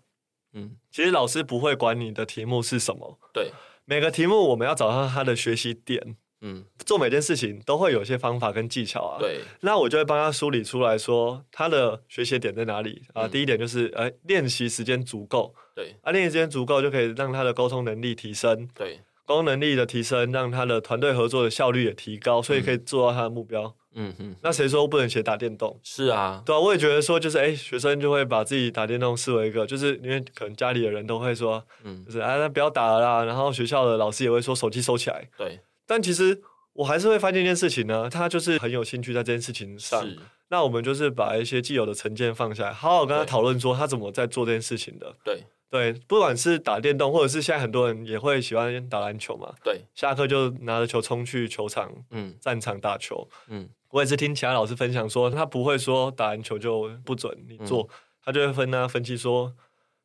[0.53, 3.51] 嗯，其实老师不会管你的题目是什么，对，
[3.85, 9.17] 每个题目我们要找到他的学习点。”嗯，做每件事情都会有一些方法跟技巧啊。
[9.19, 13.27] 对，那我就会帮他梳理出来说他的学习点在哪里啊。
[13.27, 15.55] 第一点就是，哎，练习时间足够。
[15.73, 18.67] 对，啊，练习时间足够就可以让他的沟通能力提升。
[18.75, 23.75] 对，沟通能力的提升，让他的团队合作的效率也提高，所以可以做到他的目标。
[23.97, 25.79] 嗯哼，那谁说不能学打电动？
[25.81, 33.23] 是啊，对啊，我也觉得说，就是哎，学生就会把自己打电动视为一个，就是因为可能家里的人都会说，嗯，就是啊，那不要打了啦。
[33.23, 35.29] 然后学校的老师也会说，手机收起来。
[35.37, 35.59] 对。
[35.85, 36.41] 但其实
[36.73, 40.01] 我还是会发现一件事情呢，他就是很有兴趣在这件事情上。
[40.01, 40.19] 是
[40.49, 45.15] 那我们就是把一些既有的成见放下来，好好跟他讨论说他怎么在做这件事情的。
[45.23, 49.53] 对对，不管是打电动，或者是现在很多人也会喜欢打篮球嘛。
[49.63, 53.27] 对，下课就拿着球冲去球场，嗯，战场打球。
[53.47, 57.89] 嗯，我也是听其他老师分享说，他不会说打篮球就不准你做，嗯、
[58.23, 59.51] 他就会分啊分析说，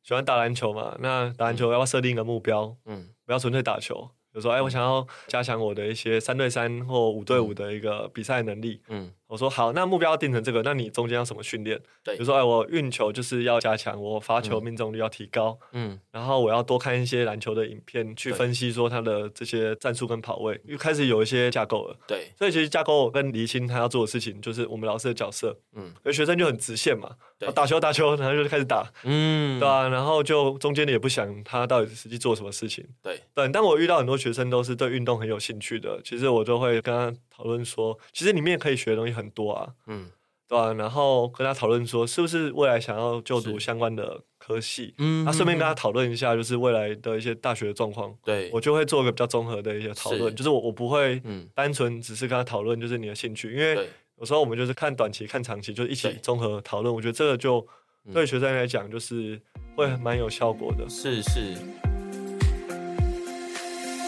[0.01, 2.75] 喜欢打篮球嘛，那打篮球要不要设定一个目标？
[2.85, 4.09] 嗯，不要纯粹打球。
[4.31, 8.81] 比如说，哎，我想要加强我的一些三对三或五对五的一个比赛能力。
[8.87, 9.11] 嗯。
[9.31, 11.79] 我说好，那目标要定成这个，那你中间要什么训练？
[12.03, 21.97] 对，比如说，哎，我运球就是要加强，我罚球命中率要提高，嗯，然后我要多看一些篮球的影片，去分析说他的这些战术跟跑位，又开始有一些架构了。
[22.05, 37.17] 对，所以其实架构跟厘清他要做的事情，就是我们老师的角色，嗯，而学生就很直线嘛，对，打球打球，然后就开始打，嗯，对啊，然后就中间的也不想他到底实际做什么事情，对，对，但我遇到很多学生都是对运动很有兴趣的，其实我就会跟他。
[37.41, 40.11] 讨论说，其实里面可以学的东西很多啊，嗯，
[40.47, 40.73] 对吧、啊？
[40.73, 44.93] 然后跟他讨论说，是不是未来想要就读相关的科系？
[44.99, 48.15] 嗯，那顺便跟他讨论一下，就是未来的一些大学的状况。
[48.23, 51.19] 对，我就会做一个比较综合的一些讨论，就是我我不会
[51.55, 56.93] 单纯只是跟他讨论，就是你的兴趣，因为有时候我们就是看短期、看长期，就一起综合讨论。
[56.93, 57.65] 我觉得这个就
[58.13, 59.41] 对学生来讲，就是
[59.75, 60.87] 会蛮有效果的。
[60.87, 61.55] 是是。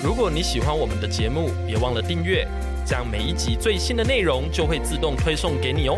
[0.04, 2.46] 如果你喜欢我们的节目，别忘了订阅。
[2.86, 5.98] 这样每一集最新的内容就会自动推送给你哦。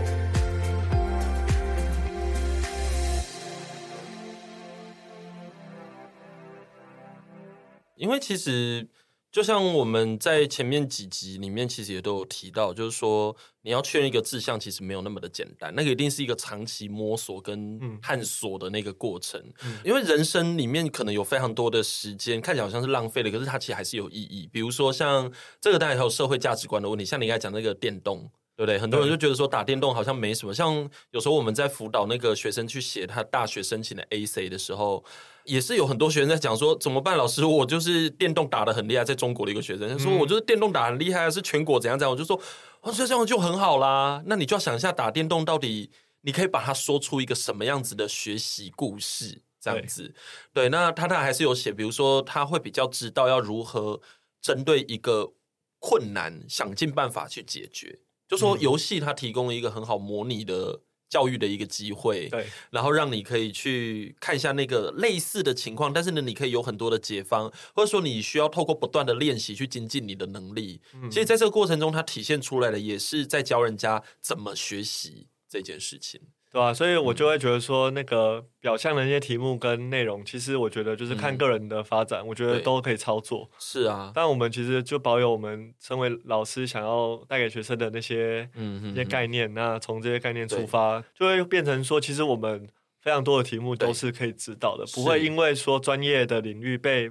[7.95, 8.87] 因为其实
[9.35, 19.37] 就像我们在前面几集里面，其实也都有提到，就是说你要确认一个志向，其实没有那么的简单，那个一定是一个长期摸索跟探索的那个过程。
[19.65, 24.47] 嗯、因为人生里面可能有非常多的时间，看起来好像是浪费了，可是它其实还是有意义。
[24.53, 28.31] 比如说像这个，当然还有社会价值观的问题，像你刚才讲那个电动。
[28.55, 28.79] 对不对？
[28.79, 30.53] 很多人就觉得说打电动好像没什么。
[30.53, 35.03] 像有时候我们在辅导那个学生去写他大学申请的 AC 的时候，
[35.43, 37.17] 也是有很多学生在讲说怎么办？
[37.17, 42.11] 老师，我就是电动打的很厉害，在中国的一个学生他说我就是电动打很厉害，是全国怎样怎样。
[42.11, 42.39] 我就说，
[42.81, 44.23] 哦，这样就很好啦。
[44.25, 45.91] 那你就要想一下，打电动到底
[46.21, 49.41] 你可以把它说出一个什么样子的学习故事？
[49.59, 50.13] 这样子，
[50.53, 50.69] 对，对。
[50.69, 53.99] 那他他还是有写，比如说他会比较知道要如何
[54.39, 55.33] 针对一个
[55.79, 57.99] 困难，想尽办法去解决。
[58.27, 70.81] 就说游戏它提供了一个很好模拟的教育的一个机会，对，然后让你可以去看一下那个类似的情况，但是呢，你可以有很多的解方，或者说你需要透过不断的练习去精进你的能力。
[70.93, 76.19] 嗯，其实在这个过程中，它体现出来的也是在教人家怎么学习这件事情。
[76.55, 83.49] 对啊，所以我就会觉得说，那个表象的那些题目跟内容，其实我觉得就是看个人的发展，嗯、我觉得都可以操作。
[83.59, 89.53] 是啊，但我们其实就保有我们身为老师想要带给学生的那些嗯哼哼，那些概念。
[89.53, 92.65] 那从这些概念出发，就会变成说，其实我们
[93.01, 97.09] 非常多的题目都是可以知道的，不会因为说专业的领域被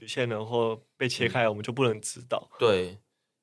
[0.00, 2.48] 局限了或被切开，我们就不能知道。
[2.58, 2.96] 对，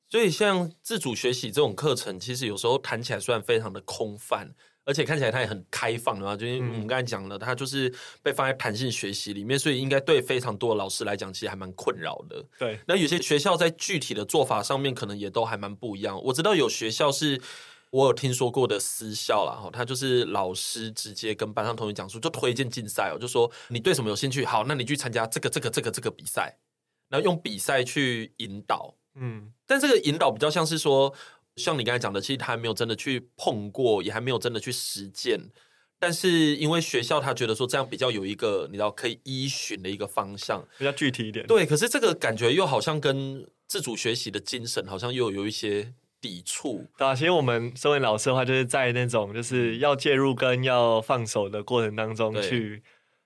[0.10, 4.56] 所以像自主学习这种课程，其实有时候谈起来虽然非常的空泛。
[4.86, 7.90] 而且看起来他也很开放的嘛，就是我们刚才讲了，他就是
[8.22, 12.44] 被放在弹性学习里面，所以应该对非常多的老师来讲，其实还蛮困扰的。
[12.60, 16.22] 对，那有些学校在具体的做法上面，可能也都还蛮不一样。
[16.24, 17.42] 我知道有学校是
[17.92, 26.58] 我有听说过的私校啦，哈，他就是老师直接跟班上同学讲说，就推荐竞赛哦，就说你对什么有兴趣，好，那你去参加这个、这个、这个、这个比赛，
[27.08, 28.94] 然后用比赛去引导。
[29.16, 31.14] 嗯，但这个引导比较像是说。
[31.58, 35.40] 像你刚才讲的，其实他还没有真的去碰过，也还没有真的去实践。
[36.00, 41.46] 但是因为学校他觉得说这样比较有一个你知道可以依循的一个方向，比较具体一点。
[41.48, 46.86] 对，可是这个感觉又好像跟自主学习的精神好像又有一些抵触。
[46.98, 52.84] 对啊，其实我们身为老师的话，就是在那种就是要介入跟要放手的过程当中去。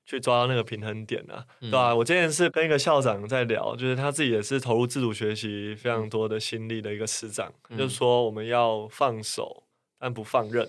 [0.07, 1.95] 去抓到那个平衡点啊，嗯、对吧、啊？
[1.95, 9.63] 我之前是跟一个校长在聊，就是他自己也是投入自主学习非常多的心力的一个师长，嗯、就是说我们要放手，
[9.99, 10.65] 但不放任。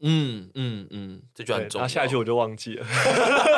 [0.00, 1.84] 嗯嗯嗯，这句很重要。
[1.84, 2.86] 那下一句我就忘记了，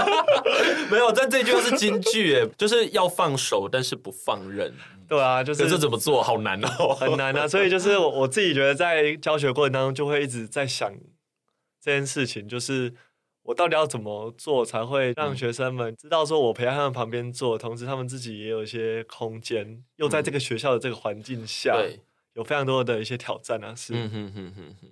[0.91, 4.75] 没有，但这句话是金句，哎，就是要放手，但是不放任。
[5.07, 6.21] 对啊，就是这怎么做？
[6.21, 7.47] 好难哦，很难啊。
[7.47, 10.93] 所以就是我我自己觉得，在教学过程当中，就会一直在想
[11.81, 12.93] 这件事情，就是。
[13.51, 21.77] 我到底要怎么做才会让学生们知道，说我陪在他们旁边做，同时他们自己也有一些空间，又在这个学校的这个环境下，
[22.35, 23.75] 有非常多的一些挑战啊。
[23.75, 24.89] 是，嗯哼哼哼哼，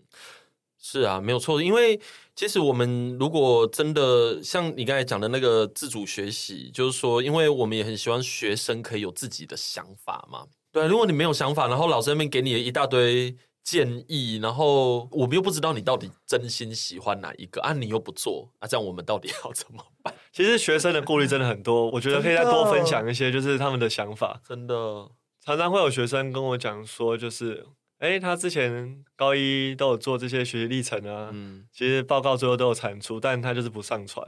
[0.76, 1.62] 是啊，没有错。
[1.62, 2.00] 因为
[2.34, 10.44] 其实我们如果真的像你刚才讲的那个自主学习，就是说，因为我们也很希望学生可以有自己的想法嘛。
[10.72, 13.36] 对，如果你没有想法，然后老师那边给你一大堆。
[13.70, 20.14] 建议，然后我们又不知道你到底真心喜欢哪一个啊，你又不做啊，这样我们到底要怎么办？
[20.32, 24.40] 其实学生的顾虑真的很多，我觉得可以再多分享一些，就是他们的想法。
[24.42, 25.10] 真的，
[25.44, 27.66] 常常会有学生跟我讲说，就是，
[27.98, 34.26] 哎，他之前高一都有做这些学习历程啊，嗯，其实报告最后都有产出，但他就是不上传。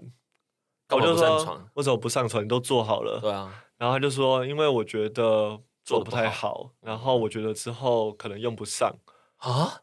[0.91, 2.45] 我就说，为什么不上传？
[2.45, 3.65] 你都做好了，对啊。
[3.79, 8.95] 然后他就说，因为我觉得做的不太好，然后我觉得之后可能用不上。
[9.41, 9.83] 啊，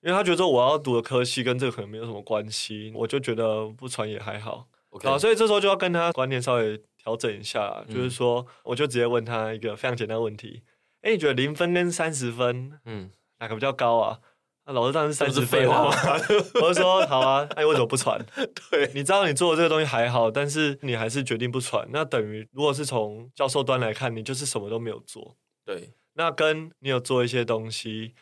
[0.00, 4.68] 因为他觉得我要读的科系跟这个可能没有什么关系，我就觉得不传也还好。
[5.04, 10.62] 啊，所以这时候就要跟他观念稍微调整一下，嗯、就是说，我就直接问他一个非常简单的问题：
[11.02, 14.18] 哎，你觉得零分跟三十分，嗯，哪个比较高啊？
[14.66, 15.90] 那老师当然是三十分啊。
[16.62, 18.18] 我就说好啊，哎，为什么不传？
[18.70, 25.36] 对，你知道你做的这个东西还好，但是你还是决定不传，那等于如果是从教授端来看，你就是什么都没有做。
[25.64, 28.14] 对，那跟你有做一些东西。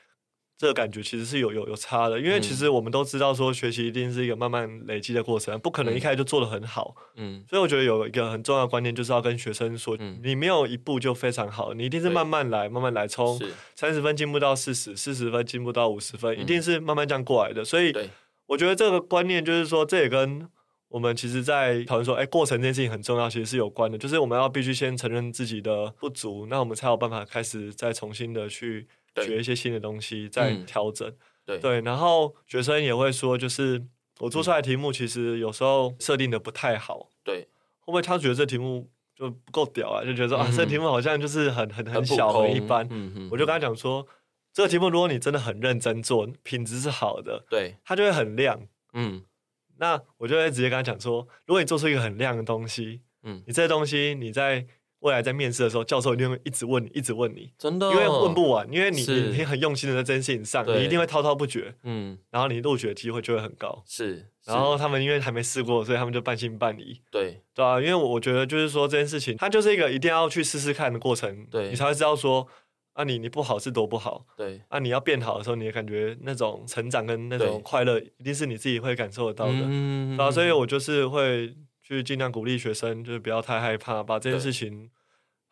[0.59, 6.95] 这个感觉其实是有有有差的，因为其实我们都知道说学习一定是一个慢慢累积的过程，不可能一开始就做的很好。
[7.17, 13.39] 嗯，所以我觉得有一个很重要的观念就是要跟学生说，嗯、你没有一步就非常好，你一定是慢慢来，慢慢来，从
[13.75, 17.63] 三十分进步到四十，四十分进步到五十分，一定是慢慢这样过来的。
[17.63, 17.93] 所以，
[18.47, 20.49] 我觉得这个观念就是说，这也跟
[20.89, 23.99] 我们其实，在讨论说，哎，过程这件事情很重要，其实是有关的。
[23.99, 28.89] 就是我们要必须先承认自己的不足，那我们才有办法开始再重新的去。
[29.23, 31.09] 学一些新的东西，再调整。
[31.09, 33.83] 嗯、对对，然后学生也会说，就是
[34.19, 37.09] 我做出来的题目，其实有时候设定的不太好。
[37.23, 37.43] 对，
[37.81, 42.87] 会不会他觉得这题目就不够屌啊，就觉得说、嗯、啊，这题目好像就是很很很小很一般。
[42.91, 44.07] 嗯嗯，我就跟他讲说，
[44.53, 48.61] 这个题目如果你真的很认真做，品质是好的，对，它就会很亮。
[48.93, 49.23] 嗯，
[49.79, 54.67] 那我就会直接跟他讲说，如果你做出一个很亮的东西，嗯，你这些东西你在。
[55.01, 64.27] 未来在面试的时候，教授一定会一直问你，一直问你，真的，因为问不完，因为你你很用心的在这件事情上，你一定会滔滔不绝，嗯，然后你录取的机会就会很高，是。
[64.47, 72.47] 然后他们因为还没试过，所以他们就半信半疑，对，对啊，因为我觉得就是说这件事情，它就是一个一定要去试试看的过程，对，你才会知道说
[72.93, 81.53] 啊，你你不好是多不好，对，啊，你要变好的时候，你也感觉那种成长跟那种快乐，一定是你自己会感受得到的，嗯，啊，所以我就是会
[81.87, 84.91] 去尽量鼓励学生，就是不要太害怕，把这件事情。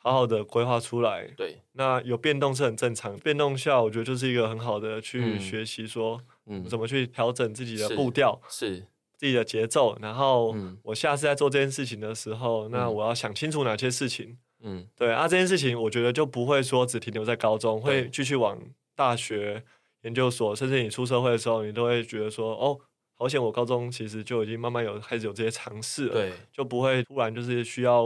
[0.06, 3.18] 好好的规划出来，对，那有变动是很正常。
[3.20, 8.80] 变动下，我觉得就是一个很好的去学习，说，嗯，怎么去调整自己的步调，是
[9.16, 9.96] 自己的节奏。
[10.02, 18.60] 然后，我下次在做这件事情的时候，那我要想清楚哪些事情，嗯，对啊，这件事情我觉得就不会说只停留在高中，会继续往
[18.94, 19.64] 大学、
[20.02, 22.78] 研究所，甚至你出社会的时候，你都会觉得说，哦。
[23.16, 28.02] 而且我高中其实就已经慢慢有开始有这些尝试了，对，就不会突然就是需要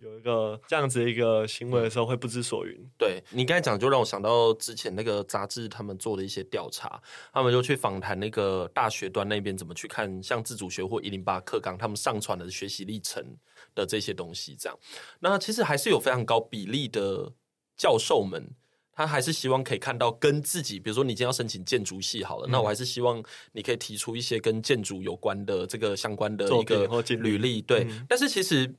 [0.00, 2.74] 有一个这样子一个行为的时候会不知所云。
[2.78, 7.00] 嗯、对你刚才讲，就让我想到之前那个杂志他们做的一些调查，
[7.32, 13.24] 他们就去访谈那个大学端那边怎么去看像自主学或一零八课纲他们上传的学习历程
[13.74, 14.78] 的这些东西，这样，
[15.20, 17.32] 那其实还是有非常高比例的
[17.76, 18.54] 教授们。
[19.00, 23.22] 他还是希望可以看到跟自己，比如说你今天要申请建筑系好了，嗯、那我还是希望
[23.52, 26.86] 你可以提出一些跟建筑有关的这个相关的一个
[27.18, 27.84] 履历，对。
[27.88, 28.74] 嗯、但是其实。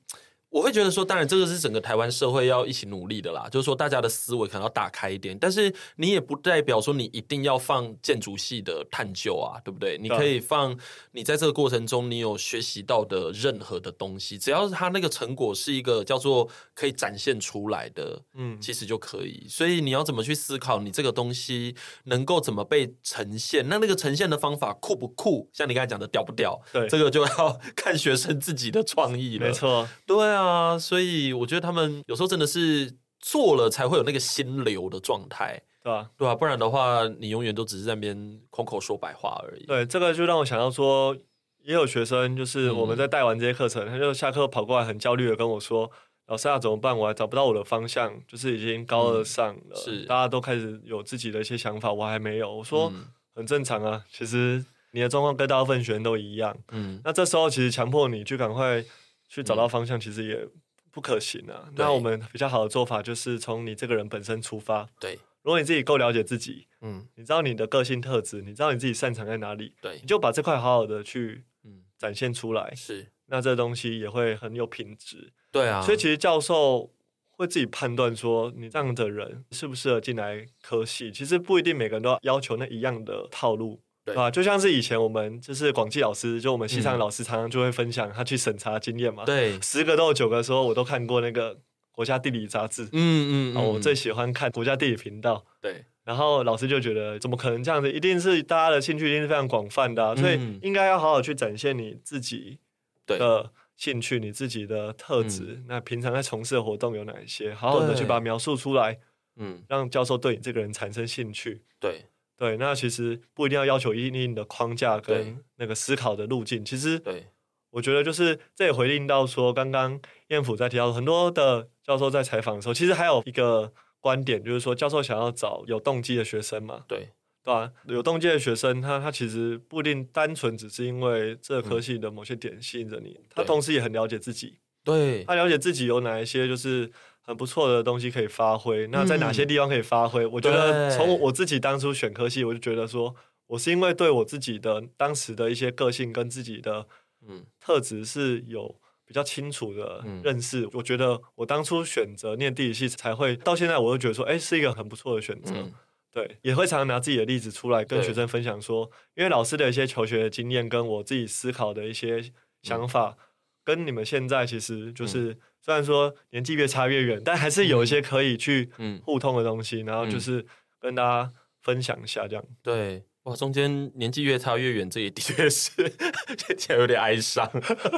[0.51, 9.97] 我会觉得说，当然这个是整个台湾社会要一起努力的啦，就是说大家的思维可能要打开一点，但是你也不代表说你一定要放建筑系的探究啊，对不对？
[9.97, 10.77] 你可以放
[11.13, 19.45] 你在这个过程中你有学习到的任何的东西，只要是它那个成果是一个叫做可以展现出来的，嗯，其实就可以。
[19.47, 21.73] 所以你要怎么去思考你这个东西
[22.03, 23.69] 能够怎么被呈现？
[23.69, 25.49] 那那个呈现的方法酷不酷？
[25.53, 26.61] 像你刚才讲的屌不屌？
[26.73, 29.47] 对，这个就要 看学生自己的创意了。
[29.47, 30.40] 没错，对啊。
[30.41, 36.09] 啊，所以我觉得他们有时候真的是做了才会有那个心流的状态，对吧？
[36.17, 39.65] 对啊，不然的话，你永远都只是在那边空口说白话而已。
[39.65, 41.15] 对，这个就让我想到说，
[41.63, 45.91] 也有学生就是我们在带完这些课程，嗯、他就下课跑过来很焦虑的跟我说
[46.27, 46.97] ：“老师啊，怎么办？
[46.97, 52.91] 我还找不到我的方向，就是已经高二上了，嗯、是大家都开始有自己的一些想法，我还没有。”我说
[53.35, 58.83] ：“很正常啊，其实你的状况跟大部分学生都一样。”嗯，那这时候其实强迫你去赶快
[59.31, 60.47] 去找到方向，其实也。
[60.93, 61.71] 不可行啊！
[61.73, 64.85] 对那我们比较好的做法就是从你这个人本身出发。
[64.99, 72.73] 对，如果你自己够了解自己，嗯，你知道你的个性特质，你知道你自己擅长在哪里，对，你就把这块好好的去嗯展现出来。
[72.75, 75.31] 是，那这东西也会很有品质。
[75.49, 76.91] 对啊，所以其实教授
[77.37, 83.81] 会自己判断说，你这样的人适不适合进来科系，其实不一定每个人都要要求那一样的套路。
[84.13, 89.25] 对啊，就像是以前我们就是广济老师，就我们系上老师常常就会分享他去审查经验嘛。
[89.25, 91.59] 对，十个都有九个说我都看过那个
[91.91, 92.83] 国家地理杂志。
[92.91, 95.45] 嗯嗯，然后我最喜欢看国家地理频道。
[95.61, 97.91] 对，然后老师就觉得怎么可能这样子？
[97.91, 102.59] 一定是大家的兴趣一定是非常广泛的，所以应该要好好去展现你自己
[103.05, 105.63] 的兴趣、你自己的特质。
[105.67, 107.53] 那平常在从事的活动有哪一些？
[107.53, 108.99] 好好的去把它描述出来。
[109.37, 111.61] 嗯，让教授对你这个人产生兴趣。
[111.79, 112.05] 对。
[112.41, 116.65] 对，那其实不一定要要求一定的框架跟那个思考的路径。
[116.65, 117.27] 其实，对，
[117.69, 126.83] 我觉得就是这也回应到说，刚刚彦辅在提到很多的教授在采访的时候，其实还有一个观点，就是说教授想要找有动机的学生嘛。
[126.87, 127.09] 对，
[127.43, 127.71] 对吧？
[127.85, 134.57] 有动机的学生，他他其实不一定单纯只是因为这科系的某些点吸引着你，嗯、他同时也很了解自己。
[134.83, 136.91] 对，他了解自己有哪一些就是。
[137.23, 140.25] 很不错的东西可以发挥，那在哪些地方可以发挥？
[140.25, 143.15] 嗯、我觉得从我自己当初选科系，我就觉得说，
[143.45, 146.87] 我是因为对我自己的当时的一些个性跟自己的
[147.27, 150.61] 嗯特质是有比较清楚的认识。
[150.65, 155.53] 嗯、我觉得我当初选择念地理系才会到现在，我都觉得说，哎、欸，是一个很不错的选择。
[155.55, 155.71] 嗯、
[156.11, 162.31] 对，也会常常拿自己的例子出来跟学生分享说，因为老师的一些求学的经验跟我自己思考的一些
[162.63, 163.17] 想法，嗯、
[163.63, 165.37] 跟你们现在其实就是。
[165.61, 168.67] 嗯虽然说年纪越差越远，但还是有一些可以去
[169.03, 170.43] 互通的东西，嗯、然后就是
[170.79, 171.31] 跟大家
[171.61, 172.43] 分享一下这样。
[172.63, 175.69] 对，哇，中间年纪越差越远，这也的确是
[176.35, 177.47] 听起来有点哀伤。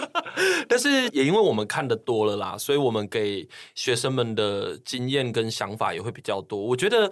[0.68, 6.60] 但是也因为我们看的多了啦，所以我们给学生们的经验跟想法也会比较多。
[6.60, 7.10] 我觉得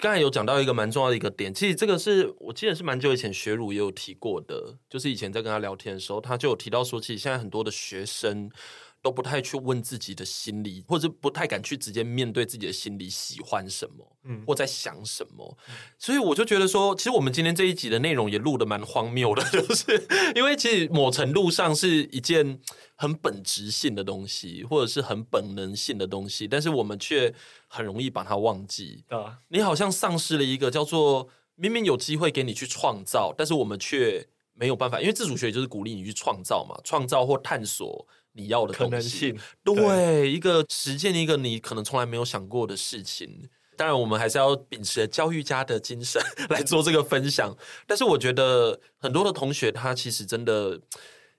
[0.00, 8.48] 刚才有讲到一个蛮重要的一个点，其实这个是我记得是蛮久以前学儒也有提过的，就是以前在跟他聊天的时候，他就有提到说，其实现在很多的学生。
[9.00, 15.56] 都不太去问自己的心理，或者不太敢去直接面对自己的心理喜欢什么，嗯，或在想什么。
[15.68, 22.58] 嗯、所以我就觉得说，其实我们今天这一集的内容也录得蛮荒谬的， 就是因为其实某程度上是一件
[22.96, 27.32] 很本质性的东西，或者是很本能性的东西，但是我们却
[27.68, 29.04] 很容易把它忘记。
[29.08, 38.06] 啊，你好像丧失了一个叫做明明有机会给你去创造，但是我们却没有办法，因为自主学就是鼓励你去创造嘛，创造或探索。
[38.38, 43.50] 你要的可能性，对，对，一个实践一个你可能从来没有想过的事情。
[43.76, 47.56] 当然，我们还是要秉持教育家的精神 来做这个分享。
[47.86, 50.80] 但是，我觉得很多的同学他其实真的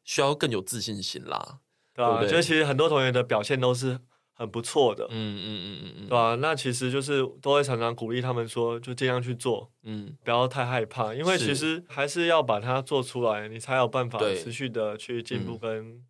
[0.04, 1.60] 需要更有自信心啦，
[1.94, 2.26] 对吧？
[2.26, 4.00] 就其实很多同学的表现都是
[4.34, 6.36] 很不错的，嗯嗯嗯嗯嗯，对吧？
[6.36, 16.04] 那其实就是都会常常鼓励他们说，就尽量去做，嗯，不要太害怕，因为其实还是要把它做出来，你才有办法持续的去进步跟。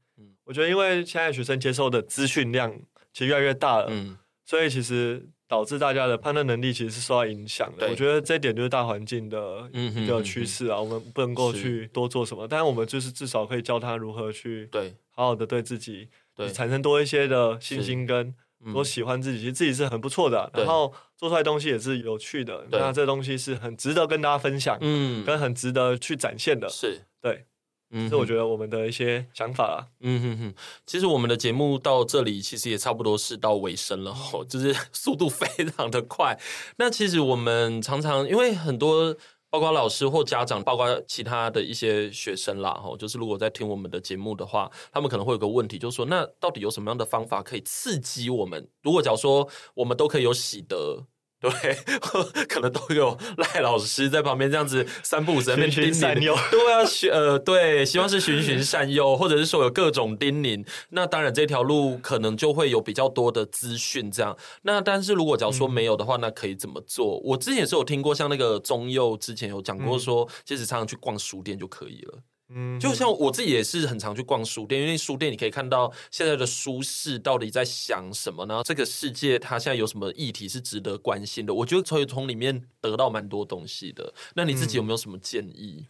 [0.49, 2.75] 我觉得，因为现在学生接受的资讯量
[3.13, 7.87] 其实越来越大了，嗯，所以其实导致大家的判断能力其实是受到影响的。
[7.87, 14.95] 我觉得这一点就是大环境的一个趋势啊，我们不能够去多做什么，但是我们就是至少可以教他如何去对。
[15.11, 16.49] 好好的对自己对。
[16.49, 18.33] 产生多一些的信心跟
[18.73, 27.01] 多喜欢自己，其实自己是很不错的，然后做出来的东西也是有趣的，那这东西是很值得跟大家分享，嗯，跟很值得去展现的，是。
[27.21, 27.45] 对。
[27.91, 30.53] 嗯，这我觉得我们的一些想法啊，嗯哼哼，
[30.85, 34.15] 其实我们的节目到这里其实也差不多是到尾声了，
[34.47, 36.39] 就是速度非常的快。
[36.77, 39.15] 那其实我们常常因为很多
[39.49, 48.67] 包括老师或家长，包括其他的一些学生啦，哈，就是如果在听我们的节目的话，他们可能会有个问题，就是说，那到底有什么样的方法可以刺激我们？
[48.83, 51.05] 如果假如说我们都可以有喜得。
[51.39, 51.51] 对，
[52.49, 56.13] 可能都有赖老师在旁边这样子三不五时在那边叮咛，
[56.51, 60.65] 对啊，呃，对，希望是循循善诱，或者是说有各种叮咛。
[60.89, 64.35] 那当然这条路可能就会有比较多的资讯这样。
[64.63, 67.19] 那但是如果假如说没有的话，那可以怎么做？
[67.23, 72.19] 我之前也是有听过，像那个中佑之前有讲过说，其实常常去逛书店就可以了。
[72.51, 78.61] 嗯，就像我自己也是很常去逛书店，因为书店你可以看到现在的书市到底在想什么呢？
[78.65, 81.53] 这个世界它现在有什么议题是值得关心的？
[81.53, 84.13] 我觉得可以从里面得到蛮多东西的。
[84.33, 85.85] 那你自己有没有什么建议？
[85.85, 85.87] 嗯，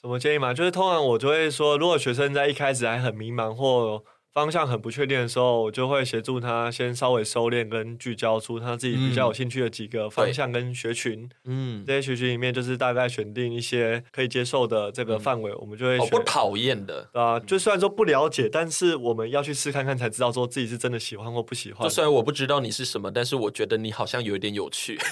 [0.00, 0.54] 什么建议吗？
[0.54, 4.02] 就是通常我就会说，如果学生在一开始还很迷茫或
[4.32, 11.28] 方向很不确定的时候，我就会协助他先稍微收敛跟聚焦出他自己比较有兴趣的几个方向跟学群。
[11.44, 16.08] 嗯，这些学群里面就是大概选定一些可以接受的这个范围，嗯、我们就会选。
[16.08, 21.82] 不讨厌的啊，就虽然说不了解，但是我们要去试看看才知道说自己是真的喜欢或不喜欢。
[21.86, 24.96] 就虽然我不知道你是什么，但是我觉得你好像有一点有趣。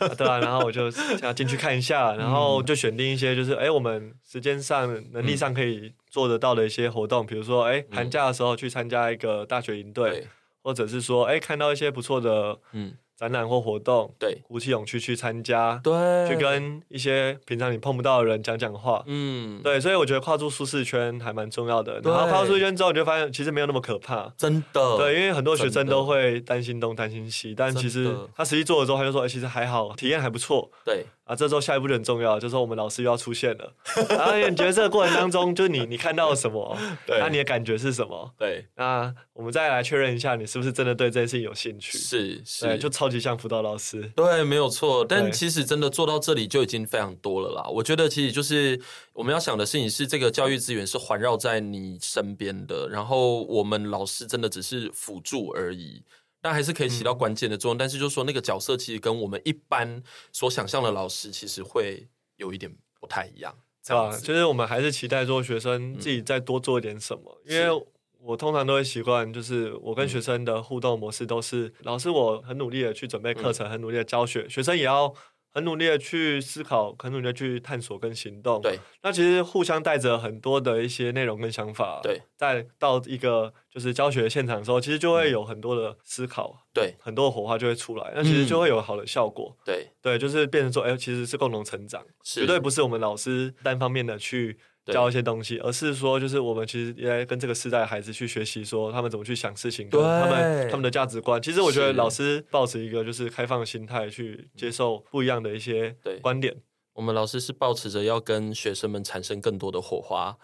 [0.00, 5.92] 啊对啊，然后我就想要进去看一下，然后就选定一些就是哎，我们时间上能力上可以。
[6.16, 10.28] 做得到的一些活动，比如说，哎，寒假的时候去参加一个大学营队，嗯、
[10.62, 12.94] 或者是说，哎，看到一些不错的，嗯。
[13.18, 21.98] 展览或活动，对，鼓起勇气去参加，对，去跟一些平常你碰不到的人讲讲话，嗯，对，所以我觉得跨出舒适圈还蛮重要的。
[22.04, 24.98] 然后跨出舒适圈之后，你就发现其实没有那么可怕，真的。
[24.98, 30.70] 对，因为很多学生都会担心东担心西，但其实他实际做了之后，他就说，哎，其实还好，体验还不错。
[30.84, 33.72] 对，啊，这时候下一步就很重要，就是说我们老师又要出现了。
[34.10, 36.76] 然后你觉得这个过程当中，就你你看到了什么？
[37.06, 38.30] 对，那你的感觉是什么？
[38.36, 41.96] 对，那我们再来确认一下，你是不是真的对这件事情有兴趣？
[41.96, 43.06] 是是，就超。
[43.06, 45.04] 超级像辅导老师，对，没有错。
[45.04, 47.68] 但其实真的做到这里就已经非常多了啦。
[47.68, 48.80] 我觉得其实就是
[49.12, 56.02] 我们要想的事情是，这个教育资源是环绕在你身边的，然后我们老师真的只是辅助而已，
[56.46, 57.76] 但还是可以起到关键的作用。
[57.76, 63.52] 嗯、但是就是说那个角色其实跟我们一般所想象的老师其实会有一点不太一样，
[63.84, 64.16] 是吧？
[64.16, 67.86] 就是我们还是期待说学生自己再多做一点什么，嗯、因为。
[68.18, 75.14] 我通常都会习惯，就是我跟学生的互动模式都是，老师我很努力的去准备课程，很努力的教学，学生也要
[75.56, 78.60] 很努力的去思考，很努力的去探索跟行动。
[78.60, 89.56] 对，那其实互相带着很多的一些内容跟想法，对，在到一个就是教学现场的时候，其实就会有很多的思考，对，很多的火花就会出来，那其实就会有好的效果。
[89.64, 94.58] 对，对，就是变成说，哎，其实是共同成长，绝对不是我们老师单方面的去。
[94.86, 101.40] 教一些东西，而是说，就是我们其实也在跟这个时代的孩子去学习，说他们怎么去想事情，对他们他们的价值观。
[101.42, 106.54] 其实我觉得老师抱持一个就是开放的心态去接受不一样的一些观点。
[106.94, 110.36] 我们老师是抱持着要跟学生们产生更多的火花。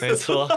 [0.00, 0.48] 没错，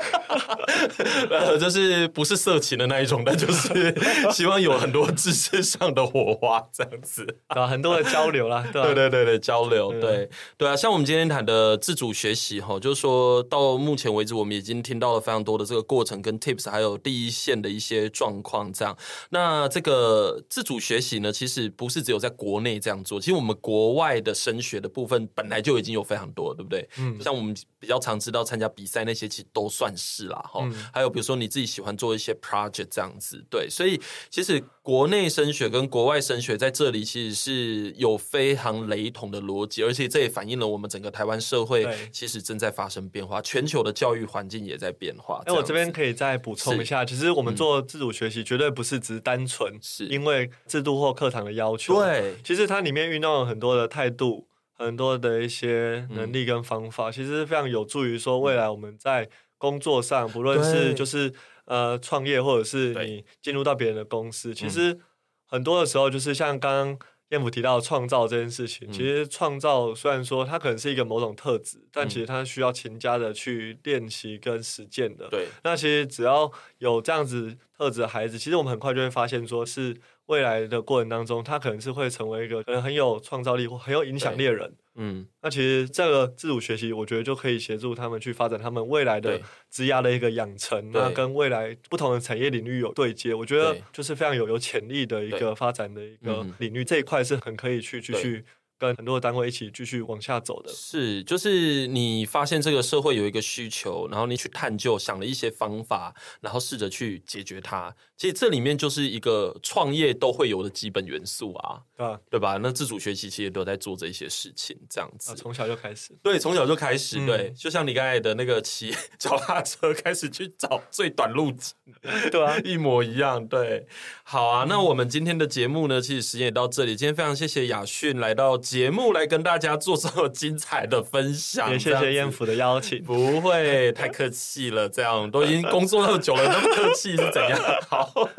[1.29, 3.93] 呃，就是不是色情的那一种，但就是
[4.31, 18.95] 希望有很多知识上的火花，这样子啊，很多的交流啦，对、啊、对对对对，交流，对对，啊，像我们今天谈的自主学习哈，就是说到目前为止，我们已经听到了非常多的这个过程跟 tips，还有第一线的一些状况，这样。
[19.29, 26.87] 那这个自主学习呢，其实不是只有在国内这样做，其实我们国外的升学的部分本来就已经有非常多，对不对？
[26.97, 28.84] 嗯，像我们比较常知道参加比。
[28.85, 45.41] 比赛那些其实都算是啦，哈、嗯，还有比如说你自己喜欢做一些 project 这样子，对，所以其实国内升学跟国外升学在这里其实是有非常雷同的逻辑，而且这也反映了我们整个台湾社会其实正在发生变化，全球的教育环境也在变化。
[45.47, 50.05] 那我这边可以再补充一下，其实我们做自主学习绝对不是只单纯是。
[50.05, 54.45] 因为制度或课堂的要求，对，其实它里面运用了很多的态度。
[54.77, 64.99] 很多的一些能力跟方法，嗯、其实非常有助于说未来我们在工作上，不论是就是呃创业，或者是你进入到别人的公司，其实
[65.45, 66.99] 很多的时候就是像刚刚
[67.29, 75.29] 彦甫提到创造这件事情，嗯、其实创造虽然说它可能是一个某种特质，嗯、但其实它需要勤加的去练习跟实践的。
[75.29, 79.95] 对，那其实只要有这样子特质的孩子，其实我们很快就会发现说是。
[80.27, 84.73] 未来的过程当中，他可能是会成为一个可能很有创造力或很有影响力的人。
[84.95, 93.33] 嗯，那其实这个自主学习，我觉得就可以协助他们去发展他们未来的职涯的一个养成，那跟未来不同的产业领域有对接。
[93.33, 98.45] 我觉得就是非常有有潜力的一个发展的一个领域，这一块是很可以去继续。
[98.77, 107.95] 跟很多的单位一起继续往下走的，是就是你发现这个社会有一个需求，然后你去探究，想了一些方法，然后试着去解决它。
[108.17, 112.57] 其实这里面就是一个创业都会有的基本元素啊，啊对吧？
[112.61, 121.73] 那自主学习其实都在做这些事情，这样子，从小就开始，对，从小就开始，嗯、对，就像你刚才的那个骑 脚踏车开始去找最短路径，
[122.31, 123.85] 对啊，一模一样，对。
[124.23, 126.95] 好啊，那我们今天的节目呢，其实时间也到这里。
[126.95, 128.57] 今天非常谢谢雅迅来到。
[128.57, 133.03] 节目来跟大家做这么精彩的分享，也谢谢彦甫的邀请。
[133.03, 137.59] 不会太客气了，这样都已经工作那么久了，那么客气是怎样？
[138.13, 138.29] 好，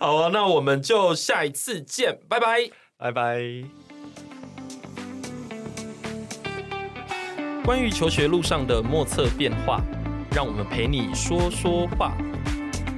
[0.00, 3.40] 好啊，那我们就下一次见，拜拜，拜拜。
[7.64, 9.80] 关于求学路上的莫测变化，
[10.34, 12.12] 让我们陪你说说话。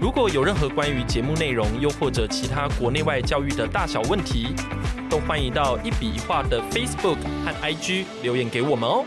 [0.01, 4.55] 如果有任何关于节目内容，又或者其他国内外教育的大小问题，
[5.11, 9.05] 都欢迎到一笔一画的 Facebook 和 IG 留言给我们哦。